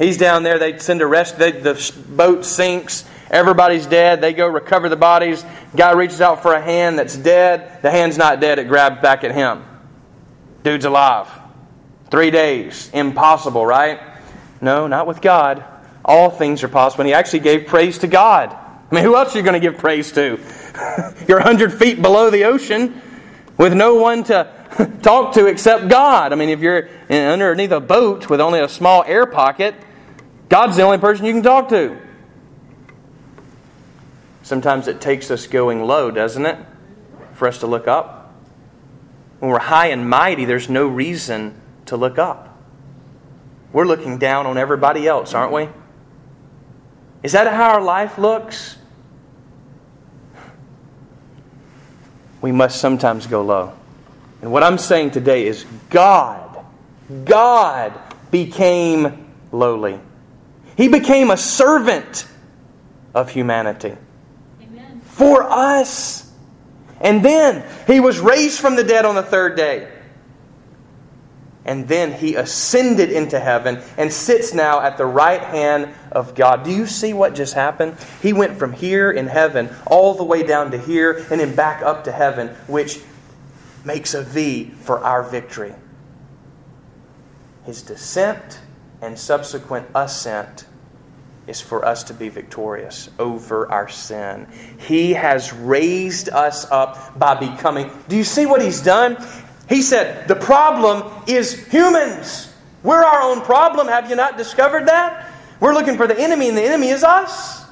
He's 0.00 0.18
down 0.18 0.42
there. 0.42 0.58
They 0.58 0.76
send 0.78 1.00
a 1.00 1.06
rest. 1.06 1.38
They, 1.38 1.52
the 1.52 1.94
boat 2.08 2.44
sinks. 2.44 3.04
Everybody's 3.30 3.86
dead. 3.86 4.20
They 4.20 4.32
go 4.32 4.48
recover 4.48 4.88
the 4.88 4.96
bodies. 4.96 5.44
Guy 5.76 5.92
reaches 5.92 6.20
out 6.20 6.42
for 6.42 6.52
a 6.54 6.60
hand 6.60 6.98
that's 6.98 7.16
dead. 7.16 7.80
The 7.82 7.92
hand's 7.92 8.18
not 8.18 8.40
dead. 8.40 8.58
It 8.58 8.66
grabs 8.66 9.00
back 9.00 9.22
at 9.22 9.30
him. 9.30 9.64
Dude's 10.64 10.86
alive. 10.86 11.28
Three 12.10 12.32
days. 12.32 12.90
Impossible, 12.92 13.64
right? 13.64 14.00
No, 14.60 14.88
not 14.88 15.06
with 15.06 15.20
God. 15.20 15.62
All 16.04 16.30
things 16.30 16.64
are 16.64 16.68
possible. 16.68 17.02
And 17.02 17.08
he 17.08 17.14
actually 17.14 17.40
gave 17.40 17.68
praise 17.68 17.98
to 17.98 18.08
God. 18.08 18.58
I 18.90 18.94
mean, 18.94 19.04
who 19.04 19.16
else 19.16 19.34
are 19.34 19.38
you 19.38 19.44
going 19.44 19.54
to 19.54 19.60
give 19.60 19.78
praise 19.78 20.12
to? 20.12 20.38
You're 21.28 21.38
100 21.38 21.72
feet 21.72 22.02
below 22.02 22.30
the 22.30 22.44
ocean 22.44 23.00
with 23.56 23.74
no 23.74 23.94
one 23.94 24.24
to 24.24 24.50
talk 25.02 25.34
to 25.34 25.46
except 25.46 25.88
God. 25.88 26.32
I 26.32 26.36
mean, 26.36 26.48
if 26.48 26.60
you're 26.60 26.88
underneath 27.08 27.70
a 27.70 27.80
boat 27.80 28.28
with 28.28 28.40
only 28.40 28.60
a 28.60 28.68
small 28.68 29.04
air 29.06 29.26
pocket, 29.26 29.74
God's 30.48 30.76
the 30.76 30.82
only 30.82 30.98
person 30.98 31.26
you 31.26 31.32
can 31.32 31.42
talk 31.42 31.68
to. 31.68 31.96
Sometimes 34.42 34.88
it 34.88 35.00
takes 35.00 35.30
us 35.30 35.46
going 35.46 35.82
low, 35.82 36.10
doesn't 36.10 36.44
it? 36.44 36.58
For 37.34 37.48
us 37.48 37.58
to 37.60 37.66
look 37.66 37.88
up. 37.88 38.32
When 39.38 39.50
we're 39.50 39.58
high 39.58 39.86
and 39.86 40.08
mighty, 40.08 40.44
there's 40.44 40.68
no 40.68 40.86
reason 40.86 41.60
to 41.86 41.96
look 41.96 42.18
up. 42.18 42.62
We're 43.72 43.86
looking 43.86 44.18
down 44.18 44.46
on 44.46 44.58
everybody 44.58 45.06
else, 45.06 45.34
aren't 45.34 45.52
we? 45.52 45.68
Is 47.22 47.32
that 47.32 47.52
how 47.52 47.70
our 47.70 47.80
life 47.80 48.18
looks? 48.18 48.76
We 52.44 52.52
must 52.52 52.78
sometimes 52.78 53.26
go 53.26 53.40
low. 53.40 53.72
And 54.42 54.52
what 54.52 54.62
I'm 54.62 54.76
saying 54.76 55.12
today 55.12 55.46
is 55.46 55.64
God, 55.88 56.62
God 57.24 57.98
became 58.30 59.30
lowly. 59.50 59.98
He 60.76 60.88
became 60.88 61.30
a 61.30 61.38
servant 61.38 62.28
of 63.14 63.30
humanity 63.30 63.96
Amen. 64.60 65.00
for 65.04 65.42
us. 65.42 66.30
And 67.00 67.24
then 67.24 67.64
he 67.86 67.98
was 67.98 68.20
raised 68.20 68.60
from 68.60 68.76
the 68.76 68.84
dead 68.84 69.06
on 69.06 69.14
the 69.14 69.22
third 69.22 69.56
day. 69.56 69.90
And 71.64 71.88
then 71.88 72.12
he 72.12 72.34
ascended 72.34 73.10
into 73.10 73.40
heaven 73.40 73.80
and 73.96 74.12
sits 74.12 74.52
now 74.52 74.80
at 74.80 74.98
the 74.98 75.06
right 75.06 75.40
hand 75.40 75.94
of 76.12 76.34
God. 76.34 76.62
Do 76.62 76.70
you 76.70 76.86
see 76.86 77.14
what 77.14 77.34
just 77.34 77.54
happened? 77.54 77.96
He 78.20 78.32
went 78.34 78.58
from 78.58 78.72
here 78.72 79.10
in 79.10 79.26
heaven 79.26 79.70
all 79.86 80.14
the 80.14 80.24
way 80.24 80.42
down 80.42 80.72
to 80.72 80.78
here 80.78 81.26
and 81.30 81.40
then 81.40 81.54
back 81.54 81.82
up 81.82 82.04
to 82.04 82.12
heaven, 82.12 82.48
which 82.66 83.00
makes 83.84 84.12
a 84.14 84.22
V 84.22 84.72
for 84.82 84.98
our 85.00 85.22
victory. 85.22 85.74
His 87.64 87.82
descent 87.82 88.60
and 89.00 89.18
subsequent 89.18 89.88
ascent 89.94 90.66
is 91.46 91.60
for 91.60 91.84
us 91.84 92.04
to 92.04 92.14
be 92.14 92.28
victorious 92.28 93.10
over 93.18 93.70
our 93.70 93.88
sin. 93.88 94.46
He 94.78 95.12
has 95.12 95.52
raised 95.52 96.28
us 96.30 96.70
up 96.70 97.18
by 97.18 97.34
becoming. 97.34 97.90
Do 98.08 98.16
you 98.16 98.24
see 98.24 98.46
what 98.46 98.62
he's 98.62 98.80
done? 98.80 99.16
He 99.68 99.82
said, 99.82 100.28
The 100.28 100.36
problem 100.36 101.10
is 101.26 101.66
humans. 101.68 102.52
We're 102.82 103.02
our 103.02 103.22
own 103.22 103.40
problem. 103.40 103.88
Have 103.88 104.10
you 104.10 104.16
not 104.16 104.36
discovered 104.36 104.86
that? 104.88 105.30
We're 105.60 105.74
looking 105.74 105.96
for 105.96 106.06
the 106.06 106.18
enemy, 106.18 106.48
and 106.48 106.58
the 106.58 106.62
enemy 106.62 106.88
is 106.88 107.02
us. 107.02 107.64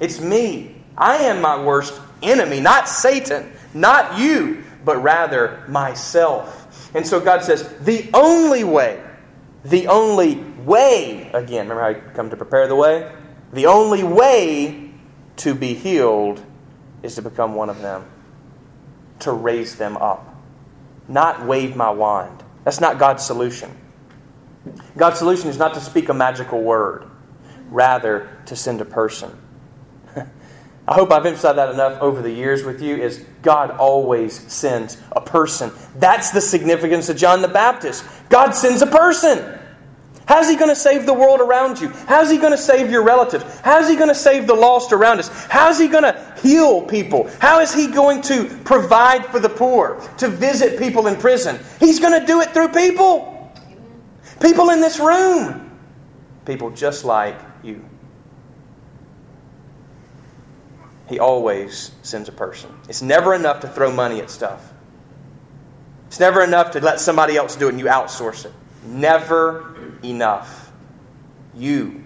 It's 0.00 0.20
me. 0.20 0.76
I 0.96 1.16
am 1.16 1.42
my 1.42 1.62
worst 1.62 2.00
enemy, 2.22 2.60
not 2.60 2.88
Satan, 2.88 3.52
not 3.74 4.18
you, 4.18 4.64
but 4.84 5.02
rather 5.02 5.62
myself. 5.68 6.90
And 6.94 7.06
so 7.06 7.20
God 7.20 7.42
says, 7.42 7.68
The 7.80 8.08
only 8.14 8.64
way, 8.64 9.02
the 9.64 9.88
only 9.88 10.36
way, 10.64 11.30
again, 11.34 11.68
remember 11.68 11.82
how 11.82 11.88
I 11.88 12.14
come 12.14 12.30
to 12.30 12.36
prepare 12.36 12.66
the 12.68 12.76
way? 12.76 13.12
The 13.52 13.66
only 13.66 14.02
way 14.02 14.92
to 15.36 15.54
be 15.54 15.74
healed 15.74 16.42
is 17.02 17.16
to 17.16 17.22
become 17.22 17.54
one 17.54 17.68
of 17.68 17.82
them, 17.82 18.06
to 19.20 19.32
raise 19.32 19.76
them 19.76 19.96
up 19.98 20.33
not 21.08 21.44
wave 21.46 21.76
my 21.76 21.90
wand. 21.90 22.42
That's 22.64 22.80
not 22.80 22.98
God's 22.98 23.24
solution. 23.24 23.70
God's 24.96 25.18
solution 25.18 25.48
is 25.48 25.58
not 25.58 25.74
to 25.74 25.80
speak 25.80 26.08
a 26.08 26.14
magical 26.14 26.62
word, 26.62 27.04
rather, 27.68 28.38
to 28.46 28.56
send 28.56 28.80
a 28.80 28.84
person. 28.84 29.36
I 30.16 30.94
hope 30.94 31.12
I've 31.12 31.26
emphasized 31.26 31.58
that 31.58 31.70
enough 31.70 32.00
over 32.00 32.22
the 32.22 32.30
years 32.30 32.64
with 32.64 32.80
you 32.80 32.96
is 32.96 33.24
God 33.42 33.70
always 33.72 34.40
sends 34.52 34.96
a 35.12 35.20
person. 35.20 35.70
That's 35.96 36.30
the 36.30 36.40
significance 36.40 37.08
of 37.08 37.16
John 37.16 37.42
the 37.42 37.48
Baptist. 37.48 38.04
God 38.28 38.52
sends 38.52 38.82
a 38.82 38.86
person. 38.86 39.60
How's 40.26 40.48
he 40.48 40.56
going 40.56 40.70
to 40.70 40.76
save 40.76 41.04
the 41.04 41.12
world 41.12 41.40
around 41.40 41.80
you? 41.80 41.88
How's 41.88 42.30
he 42.30 42.38
going 42.38 42.52
to 42.52 42.58
save 42.58 42.90
your 42.90 43.02
relatives? 43.02 43.44
How's 43.60 43.88
he 43.88 43.96
going 43.96 44.08
to 44.08 44.14
save 44.14 44.46
the 44.46 44.54
lost 44.54 44.92
around 44.92 45.18
us? 45.18 45.28
How's 45.46 45.78
he 45.78 45.86
going 45.86 46.04
to 46.04 46.34
heal 46.42 46.82
people? 46.82 47.30
How 47.40 47.60
is 47.60 47.74
he 47.74 47.88
going 47.88 48.22
to 48.22 48.46
provide 48.64 49.26
for 49.26 49.38
the 49.38 49.50
poor, 49.50 50.00
to 50.18 50.28
visit 50.28 50.78
people 50.78 51.08
in 51.08 51.16
prison? 51.16 51.58
He's 51.78 52.00
going 52.00 52.18
to 52.18 52.26
do 52.26 52.40
it 52.40 52.54
through 52.54 52.68
people. 52.68 53.52
People 54.40 54.70
in 54.70 54.80
this 54.80 54.98
room. 54.98 55.78
People 56.46 56.70
just 56.70 57.04
like 57.04 57.38
you. 57.62 57.84
He 61.06 61.18
always 61.18 61.92
sends 62.02 62.30
a 62.30 62.32
person. 62.32 62.70
It's 62.88 63.02
never 63.02 63.34
enough 63.34 63.60
to 63.60 63.68
throw 63.68 63.92
money 63.92 64.20
at 64.20 64.30
stuff. 64.30 64.72
It's 66.06 66.18
never 66.18 66.42
enough 66.42 66.70
to 66.72 66.80
let 66.80 66.98
somebody 66.98 67.36
else 67.36 67.56
do 67.56 67.66
it 67.66 67.70
and 67.70 67.78
you 67.78 67.86
outsource 67.86 68.46
it. 68.46 68.52
Never 68.86 69.73
enough. 70.04 70.72
You 71.54 72.04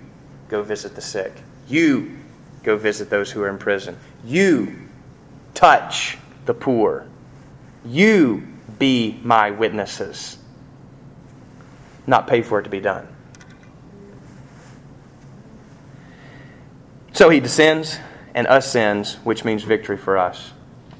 go 0.48 0.62
visit 0.62 0.94
the 0.94 1.00
sick. 1.00 1.32
You 1.68 2.16
go 2.62 2.76
visit 2.76 3.10
those 3.10 3.30
who 3.30 3.42
are 3.42 3.48
in 3.48 3.58
prison. 3.58 3.96
You 4.24 4.76
touch 5.54 6.18
the 6.46 6.54
poor. 6.54 7.06
You 7.84 8.46
be 8.78 9.18
my 9.22 9.50
witnesses. 9.50 10.38
Not 12.06 12.26
pay 12.26 12.42
for 12.42 12.60
it 12.60 12.64
to 12.64 12.70
be 12.70 12.80
done. 12.80 13.06
So 17.12 17.28
he 17.28 17.40
descends 17.40 17.98
and 18.34 18.46
ascends, 18.46 19.14
which 19.24 19.44
means 19.44 19.64
victory 19.64 19.96
for 19.96 20.16
us. 20.16 20.52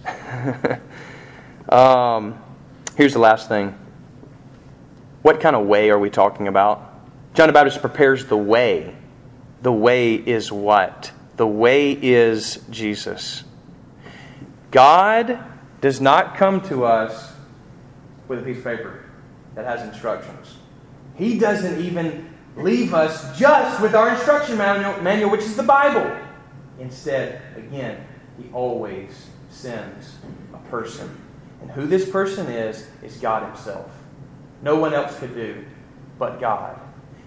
um, 1.69 2.39
here's 2.97 3.13
the 3.13 3.21
last 3.21 3.49
thing. 3.49 3.79
What 5.23 5.41
kind 5.41 5.55
of 5.55 5.67
way 5.67 5.91
are 5.91 5.99
we 5.99 6.11
talking 6.11 6.49
about? 6.49 6.88
John 7.39 7.47
the 7.47 7.53
Baptist 7.53 7.81
prepares 7.81 8.27
the 8.27 8.37
way. 8.37 8.97
The 9.63 9.73
way 9.73 10.17
is 10.17 10.51
what? 10.51 11.13
The 11.37 11.47
way 11.47 11.93
is 11.93 12.65
Jesus. 12.69 13.45
God 14.73 15.39
does 15.81 16.01
not 16.01 16.35
come 16.35 16.61
to 16.63 16.85
us 16.85 17.33
with 18.27 18.41
a 18.41 18.43
piece 18.43 18.59
of 18.59 18.65
paper 18.65 19.05
that 19.55 19.65
has 19.65 19.89
instructions. 19.89 20.57
He 21.15 21.39
doesn't 21.39 21.81
even 21.81 22.29
leave 22.57 22.93
us 22.93 23.39
just 23.39 23.81
with 23.81 23.95
our 23.95 24.09
instruction 24.09 24.59
manual, 24.59 25.01
manual, 25.01 25.31
which 25.31 25.43
is 25.43 25.55
the 25.55 25.63
Bible. 25.63 26.11
Instead, 26.81 27.41
again, 27.57 28.05
He 28.37 28.51
always 28.53 29.29
sends 29.49 30.17
a 30.53 30.59
person. 30.71 31.09
And 31.61 31.71
who 31.71 31.87
this 31.87 32.11
person 32.11 32.49
is, 32.49 32.89
is 33.01 33.17
God 33.19 33.47
Himself. 33.47 33.93
No 34.61 34.75
one 34.75 34.93
else 34.93 35.17
could 35.21 35.37
do 35.37 35.65
but 36.19 36.41
God. 36.41 36.81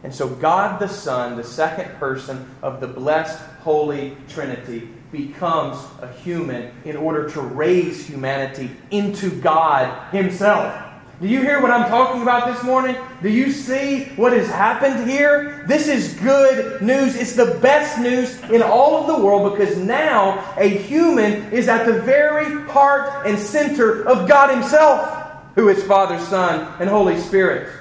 And 0.03 0.13
so, 0.13 0.27
God 0.27 0.79
the 0.79 0.87
Son, 0.87 1.37
the 1.37 1.43
second 1.43 1.95
person 1.99 2.49
of 2.61 2.81
the 2.81 2.87
blessed 2.87 3.39
Holy 3.63 4.17
Trinity, 4.27 4.89
becomes 5.11 5.77
a 6.01 6.11
human 6.11 6.71
in 6.85 6.95
order 6.95 7.29
to 7.29 7.41
raise 7.41 8.07
humanity 8.07 8.71
into 8.89 9.29
God 9.29 10.11
Himself. 10.11 10.91
Do 11.21 11.27
you 11.27 11.41
hear 11.41 11.61
what 11.61 11.69
I'm 11.69 11.87
talking 11.87 12.23
about 12.23 12.51
this 12.51 12.63
morning? 12.63 12.95
Do 13.21 13.29
you 13.29 13.51
see 13.51 14.05
what 14.15 14.33
has 14.33 14.47
happened 14.47 15.07
here? 15.07 15.63
This 15.67 15.87
is 15.87 16.15
good 16.15 16.81
news. 16.81 17.15
It's 17.15 17.35
the 17.35 17.59
best 17.61 17.99
news 17.99 18.41
in 18.49 18.63
all 18.63 19.01
of 19.01 19.05
the 19.05 19.23
world 19.23 19.51
because 19.51 19.77
now 19.77 20.55
a 20.57 20.67
human 20.67 21.51
is 21.51 21.67
at 21.67 21.85
the 21.85 22.01
very 22.01 22.67
heart 22.71 23.27
and 23.27 23.37
center 23.37 24.03
of 24.07 24.27
God 24.27 24.49
Himself, 24.49 25.31
who 25.53 25.69
is 25.69 25.83
Father, 25.83 26.17
Son, 26.25 26.73
and 26.79 26.89
Holy 26.89 27.19
Spirit. 27.19 27.80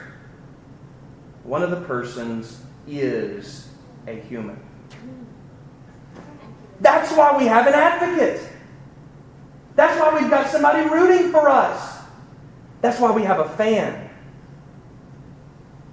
One 1.51 1.65
of 1.65 1.73
the 1.73 1.81
persons 1.81 2.63
is 2.87 3.67
a 4.07 4.13
human. 4.21 4.57
That's 6.81 7.11
why 7.11 7.37
we 7.37 7.47
have 7.47 7.67
an 7.67 7.75
advocate. 7.75 8.41
That's 9.75 9.99
why 9.99 10.17
we've 10.17 10.31
got 10.31 10.49
somebody 10.49 10.89
rooting 10.89 11.33
for 11.33 11.49
us. 11.49 12.03
That's 12.83 13.01
why 13.01 13.11
we 13.11 13.23
have 13.23 13.41
a 13.41 13.49
fan. 13.49 14.11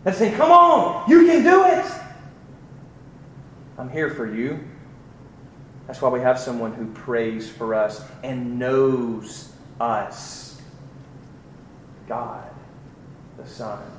That's 0.04 0.20
saying, 0.20 0.36
come 0.36 0.52
on, 0.52 1.10
you 1.10 1.26
can 1.26 1.44
do 1.44 1.66
it. 1.66 1.92
I'm 3.80 3.90
here 3.90 4.12
for 4.12 4.32
you. 4.32 4.60
That's 5.88 6.00
why 6.00 6.10
we 6.10 6.20
have 6.20 6.38
someone 6.38 6.76
who 6.76 6.86
prays 6.94 7.50
for 7.50 7.74
us 7.74 8.04
and 8.24 8.60
knows 8.60 9.52
us. 9.82 10.62
God, 12.08 12.48
the 13.40 13.48
Son. 13.48 13.97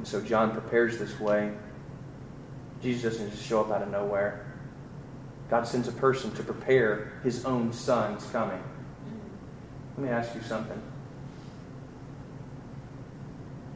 And 0.00 0.08
so 0.08 0.22
John 0.22 0.52
prepares 0.52 0.96
this 0.96 1.20
way. 1.20 1.52
Jesus 2.82 3.12
doesn't 3.12 3.32
just 3.32 3.44
show 3.44 3.60
up 3.60 3.70
out 3.70 3.82
of 3.82 3.90
nowhere. 3.90 4.46
God 5.50 5.68
sends 5.68 5.88
a 5.88 5.92
person 5.92 6.32
to 6.36 6.42
prepare 6.42 7.12
his 7.22 7.44
own 7.44 7.70
son's 7.70 8.24
coming. 8.30 8.62
Let 9.98 10.06
me 10.06 10.08
ask 10.08 10.34
you 10.34 10.40
something. 10.40 10.80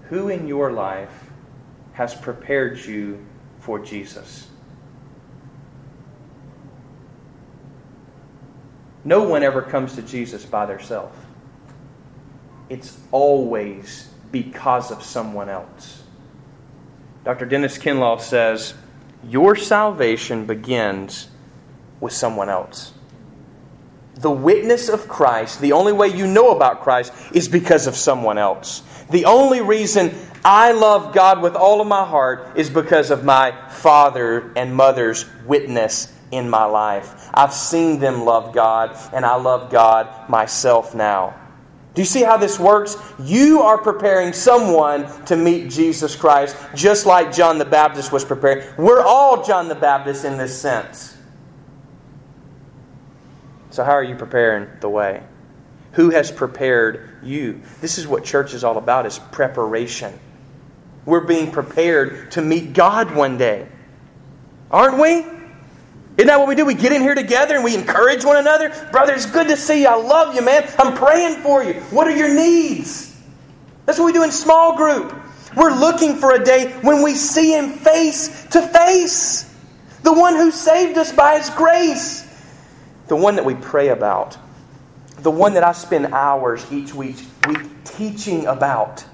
Who 0.04 0.30
in 0.30 0.48
your 0.48 0.72
life 0.72 1.28
has 1.92 2.14
prepared 2.14 2.78
you 2.78 3.26
for 3.58 3.78
Jesus? 3.78 4.48
No 9.04 9.24
one 9.24 9.42
ever 9.42 9.60
comes 9.60 9.94
to 9.96 10.00
Jesus 10.00 10.46
by 10.46 10.64
themselves. 10.64 11.18
It's 12.70 12.98
always 13.12 14.08
because 14.32 14.90
of 14.90 15.02
someone 15.02 15.50
else. 15.50 16.03
Dr. 17.24 17.46
Dennis 17.46 17.78
Kinlaw 17.78 18.20
says, 18.20 18.74
Your 19.26 19.56
salvation 19.56 20.44
begins 20.44 21.28
with 21.98 22.12
someone 22.12 22.50
else. 22.50 22.92
The 24.16 24.30
witness 24.30 24.88
of 24.88 25.08
Christ, 25.08 25.60
the 25.60 25.72
only 25.72 25.92
way 25.92 26.08
you 26.08 26.26
know 26.26 26.54
about 26.54 26.82
Christ 26.82 27.12
is 27.32 27.48
because 27.48 27.86
of 27.86 27.96
someone 27.96 28.38
else. 28.38 28.82
The 29.10 29.24
only 29.24 29.60
reason 29.60 30.14
I 30.44 30.72
love 30.72 31.14
God 31.14 31.40
with 31.40 31.56
all 31.56 31.80
of 31.80 31.86
my 31.86 32.04
heart 32.04 32.56
is 32.56 32.68
because 32.68 33.10
of 33.10 33.24
my 33.24 33.52
father 33.70 34.52
and 34.54 34.74
mother's 34.74 35.24
witness 35.46 36.12
in 36.30 36.50
my 36.50 36.64
life. 36.64 37.30
I've 37.32 37.54
seen 37.54 37.98
them 37.98 38.24
love 38.24 38.52
God, 38.52 38.96
and 39.12 39.24
I 39.24 39.36
love 39.36 39.70
God 39.70 40.28
myself 40.28 40.94
now. 40.94 41.34
Do 41.94 42.02
you 42.02 42.06
see 42.06 42.22
how 42.22 42.36
this 42.36 42.58
works? 42.58 42.96
You 43.20 43.62
are 43.62 43.78
preparing 43.78 44.32
someone 44.32 45.06
to 45.26 45.36
meet 45.36 45.70
Jesus 45.70 46.16
Christ, 46.16 46.56
just 46.74 47.06
like 47.06 47.32
John 47.32 47.58
the 47.58 47.64
Baptist 47.64 48.10
was 48.10 48.24
preparing. 48.24 48.66
We're 48.76 49.02
all 49.02 49.44
John 49.44 49.68
the 49.68 49.76
Baptist 49.76 50.24
in 50.24 50.36
this 50.36 50.60
sense. 50.60 51.16
So, 53.70 53.84
how 53.84 53.92
are 53.92 54.02
you 54.02 54.16
preparing 54.16 54.68
the 54.80 54.88
way? 54.88 55.22
Who 55.92 56.10
has 56.10 56.32
prepared 56.32 57.20
you? 57.22 57.60
This 57.80 57.98
is 57.98 58.08
what 58.08 58.24
church 58.24 58.54
is 58.54 58.64
all 58.64 58.78
about 58.78 59.06
is 59.06 59.20
preparation. 59.30 60.18
We're 61.06 61.20
being 61.20 61.52
prepared 61.52 62.32
to 62.32 62.42
meet 62.42 62.72
God 62.72 63.14
one 63.14 63.38
day. 63.38 63.68
Aren't 64.70 64.98
we? 64.98 65.24
Isn't 66.16 66.28
that 66.28 66.38
what 66.38 66.46
we 66.46 66.54
do? 66.54 66.64
We 66.64 66.74
get 66.74 66.92
in 66.92 67.02
here 67.02 67.14
together 67.14 67.56
and 67.56 67.64
we 67.64 67.74
encourage 67.74 68.24
one 68.24 68.36
another. 68.36 68.70
Brother, 68.92 69.14
it's 69.14 69.26
good 69.26 69.48
to 69.48 69.56
see 69.56 69.82
you. 69.82 69.88
I 69.88 69.96
love 69.96 70.34
you, 70.34 70.42
man. 70.42 70.70
I'm 70.78 70.96
praying 70.96 71.42
for 71.42 71.64
you. 71.64 71.74
What 71.90 72.06
are 72.06 72.16
your 72.16 72.32
needs? 72.32 73.20
That's 73.84 73.98
what 73.98 74.06
we 74.06 74.12
do 74.12 74.22
in 74.22 74.30
small 74.30 74.76
group. 74.76 75.12
We're 75.56 75.74
looking 75.74 76.16
for 76.16 76.32
a 76.32 76.44
day 76.44 76.72
when 76.82 77.02
we 77.02 77.14
see 77.14 77.52
Him 77.52 77.70
face 77.70 78.46
to 78.50 78.62
face. 78.62 79.52
The 80.02 80.12
one 80.12 80.36
who 80.36 80.52
saved 80.52 80.98
us 80.98 81.12
by 81.12 81.38
His 81.38 81.50
grace. 81.50 82.22
The 83.08 83.16
one 83.16 83.34
that 83.36 83.44
we 83.44 83.54
pray 83.54 83.88
about. 83.88 84.38
The 85.18 85.30
one 85.32 85.54
that 85.54 85.64
I 85.64 85.72
spend 85.72 86.06
hours 86.06 86.64
each 86.70 86.94
week, 86.94 87.16
week 87.48 87.62
teaching 87.84 88.46
about. 88.46 89.04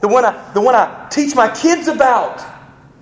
The 0.00 0.08
one, 0.08 0.24
I, 0.24 0.52
the 0.52 0.60
one 0.60 0.74
I 0.74 1.08
teach 1.10 1.34
my 1.34 1.48
kids 1.54 1.88
about 1.88 2.51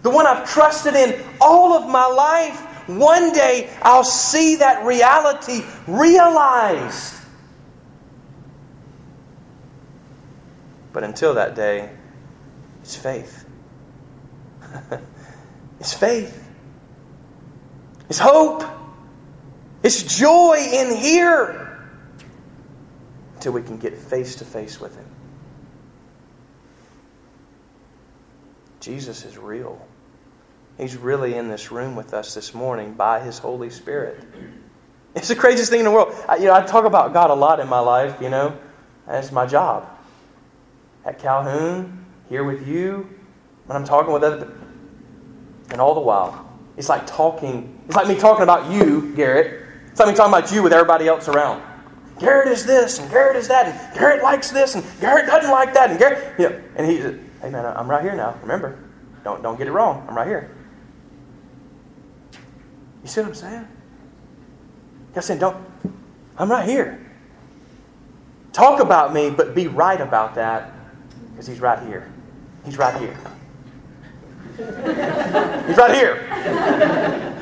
the 0.03 0.11
one 0.11 0.27
I've 0.27 0.49
trusted 0.49 0.95
in 0.95 1.23
all 1.41 1.75
of 1.75 1.89
my 1.89 2.07
life, 2.07 2.59
one 2.89 3.33
day 3.33 3.71
I'll 3.83 4.05
see 4.05 4.57
that 4.57 4.85
reality 4.85 5.63
realized. 5.87 7.17
But 10.93 11.05
until 11.05 11.35
that 11.35 11.55
day, 11.55 11.91
it's 12.83 12.97
faith. 12.97 13.45
it's 15.81 15.93
faith. 15.93 16.49
It's 18.09 18.19
hope. 18.19 18.65
It's 19.83 20.19
joy 20.19 20.57
in 20.59 20.97
here 20.97 21.79
until 23.35 23.53
we 23.53 23.63
can 23.63 23.79
get 23.79 23.97
face 23.97 24.37
to 24.37 24.45
face 24.45 24.81
with 24.81 24.97
Him. 24.97 25.10
Jesus 28.81 29.25
is 29.25 29.39
real. 29.39 29.81
He's 30.79 30.97
really 30.97 31.35
in 31.35 31.49
this 31.49 31.71
room 31.71 31.95
with 31.95 32.15
us 32.15 32.35
this 32.35 32.55
morning 32.55 32.95
by 32.95 33.21
His 33.21 33.39
Holy 33.39 33.71
Spirit. 33.71 34.25
It's 35.15 35.29
the 35.29 35.37
craziest 35.37 35.71
thing 35.71 35.81
in 35.81 35.85
the 35.85 35.91
world. 35.91 36.15
I, 36.29 36.37
you 36.37 36.47
know, 36.47 36.55
I 36.55 36.63
talk 36.63 36.85
about 36.87 37.13
God 37.13 37.31
a 37.31 37.35
lot 37.35 37.61
in 37.61 37.69
my 37.69 37.81
life, 37.81 38.17
you 38.21 38.31
know. 38.31 38.59
That's 39.07 39.31
my 39.31 39.45
job. 39.45 39.87
At 41.05 41.19
Calhoun, 41.19 42.07
here 42.29 42.45
with 42.45 42.67
you, 42.67 43.09
when 43.67 43.77
I'm 43.77 43.85
talking 43.85 44.13
with 44.13 44.23
other 44.23 44.53
and 45.71 45.81
all 45.81 45.95
the 45.95 46.01
while, 46.01 46.49
it's 46.77 46.89
like 46.89 47.07
talking, 47.07 47.83
it's 47.87 47.97
like 47.97 48.09
me 48.09 48.17
talking 48.17 48.45
about 48.45 48.73
you, 48.73 49.13
Garrett. 49.15 49.67
It's 49.91 50.01
like 50.01 50.09
me 50.09 50.15
talking 50.15 50.33
about 50.33 50.53
you 50.53 50.63
with 50.63 50.73
everybody 50.73 51.09
else 51.09 51.29
around. 51.29 51.63
Garrett 52.19 52.49
is 52.49 52.65
this, 52.65 52.99
and 52.99 53.11
Garrett 53.11 53.37
is 53.37 53.49
that, 53.49 53.67
and 53.67 53.99
Garrett 53.99 54.23
likes 54.23 54.51
this, 54.51 54.75
and 54.75 54.85
Garrett 55.01 55.27
doesn't 55.27 55.51
like 55.51 55.75
that, 55.75 55.91
and 55.91 55.99
Garrett, 55.99 56.39
you 56.39 56.49
know, 56.49 56.63
and 56.77 56.87
he's, 56.87 57.05
hey 57.41 57.51
man, 57.51 57.65
I'm 57.65 57.89
right 57.89 58.03
here 58.03 58.15
now. 58.15 58.37
Remember, 58.43 58.79
don't 59.25 59.43
don't 59.43 59.59
get 59.59 59.67
it 59.67 59.73
wrong. 59.73 60.07
I'm 60.09 60.17
right 60.17 60.27
here. 60.27 60.51
You 63.03 63.09
see 63.09 63.21
what 63.21 63.29
I'm 63.29 63.35
saying? 63.35 63.69
God 65.15 65.25
saying, 65.25 65.41
don't, 65.41 65.57
I'm 66.37 66.51
right 66.51 66.69
here. 66.69 67.05
Talk 68.53 68.81
about 68.81 69.13
me, 69.15 69.31
but 69.31 69.55
be 69.55 69.69
right 69.69 70.01
about 70.01 70.35
that 70.35 70.73
because 71.31 71.47
He's 71.47 71.61
right 71.61 71.87
here. 71.87 72.11
He's 72.65 72.77
right 72.77 72.97
here. 73.01 73.17
He's 74.57 75.77
right 75.77 75.95
here. 75.95 77.37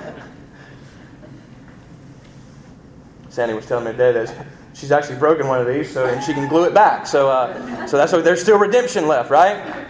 Sandy 3.28 3.54
was 3.54 3.66
telling 3.66 3.84
me 3.84 3.92
today 3.92 4.12
that 4.12 4.46
she's 4.78 4.92
actually 4.92 5.18
broken 5.18 5.48
one 5.48 5.60
of 5.60 5.66
these, 5.66 5.92
so 5.92 6.06
and 6.06 6.22
she 6.22 6.32
can 6.32 6.48
glue 6.48 6.64
it 6.64 6.74
back. 6.74 7.06
So, 7.06 7.28
uh, 7.28 7.86
so 7.86 7.96
that's 7.96 8.12
what 8.12 8.24
there's 8.24 8.40
still 8.40 8.58
redemption 8.58 9.06
left, 9.08 9.30
right? 9.30 9.88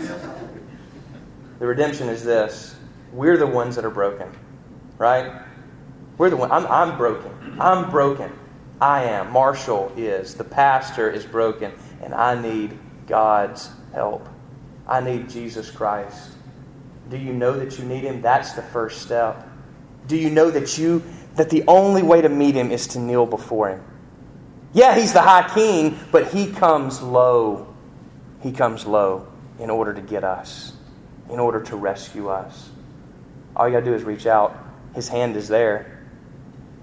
The 1.59 1.66
redemption 1.66 2.09
is 2.09 2.24
this: 2.24 2.77
we're 3.12 3.37
the 3.37 3.46
ones 3.46 3.77
that 3.77 3.85
are 3.85 3.90
broken, 3.90 4.31
right? 4.96 5.42
We're 6.16 6.31
the 6.31 6.37
one. 6.37 6.51
I'm, 6.51 6.66
I'm 6.66 6.96
broken. 6.96 7.61
I'm 7.61 7.90
broken. 7.90 8.33
I 8.81 9.05
am. 9.05 9.31
Marshall 9.31 9.92
is. 9.96 10.35
The 10.35 10.44
pastor 10.44 11.11
is 11.11 11.24
broken, 11.24 11.72
and 12.03 12.14
I 12.14 12.40
need 12.40 12.79
God's 13.07 13.70
help. 13.92 14.29
I 14.87 15.01
need 15.01 15.29
Jesus 15.29 15.70
Christ. 15.70 16.31
Do 17.11 17.16
you 17.16 17.33
know 17.33 17.59
that 17.59 17.79
you 17.79 17.85
need 17.85 18.05
Him? 18.05 18.20
That's 18.20 18.53
the 18.53 18.62
first 18.62 19.03
step. 19.03 19.48
Do 20.07 20.16
you 20.16 20.31
know 20.31 20.51
that 20.51 20.79
you 20.79 21.03
that 21.35 21.51
the 21.51 21.64
only 21.68 22.03
way 22.03 22.20
to 22.20 22.29
meet 22.29 22.55
Him 22.55 22.70
is 22.70 22.87
to 22.88 22.98
kneel 22.98 23.27
before 23.27 23.70
Him? 23.70 23.85
Yeah, 24.78 24.96
He's 24.96 25.12
the 25.12 25.22
High 25.22 25.52
King, 25.52 25.98
but 26.12 26.28
He 26.28 26.52
comes 26.52 27.02
low. 27.02 27.74
He 28.44 28.52
comes 28.52 28.86
low 28.86 29.26
in 29.58 29.70
order 29.70 29.92
to 29.92 30.00
get 30.00 30.22
us, 30.22 30.72
in 31.28 31.40
order 31.40 31.60
to 31.64 31.74
rescue 31.74 32.28
us. 32.28 32.70
All 33.56 33.66
you 33.66 33.74
got 33.74 33.80
to 33.80 33.86
do 33.86 33.94
is 33.94 34.04
reach 34.04 34.24
out. 34.24 34.56
His 34.94 35.08
hand 35.08 35.34
is 35.34 35.48
there. 35.48 36.06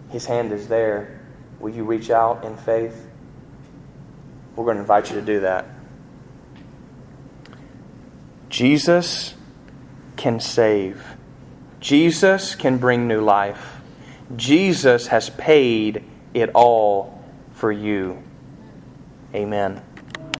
His 0.10 0.25
hand 0.25 0.51
is 0.51 0.67
there. 0.67 1.21
Will 1.62 1.73
you 1.73 1.86
reach 1.86 2.10
out 2.10 2.43
in 2.43 2.58
faith? 2.58 3.08
We're 4.58 4.65
going 4.65 4.75
to 4.75 4.81
invite 4.81 5.10
you 5.10 5.15
to 5.15 5.25
do 5.25 5.39
that. 5.39 5.65
Jesus 8.49 9.36
can 10.17 10.41
save. 10.41 11.01
Jesus 11.79 12.55
can 12.55 12.77
bring 12.77 13.08
new 13.08 13.21
life. 13.21 13.77
Jesus 14.36 15.08
has 15.08 15.29
paid 15.29 16.03
it 16.34 16.49
all 16.53 17.14
for 17.65 17.71
you. 17.71 18.21
Amen. 19.34 19.82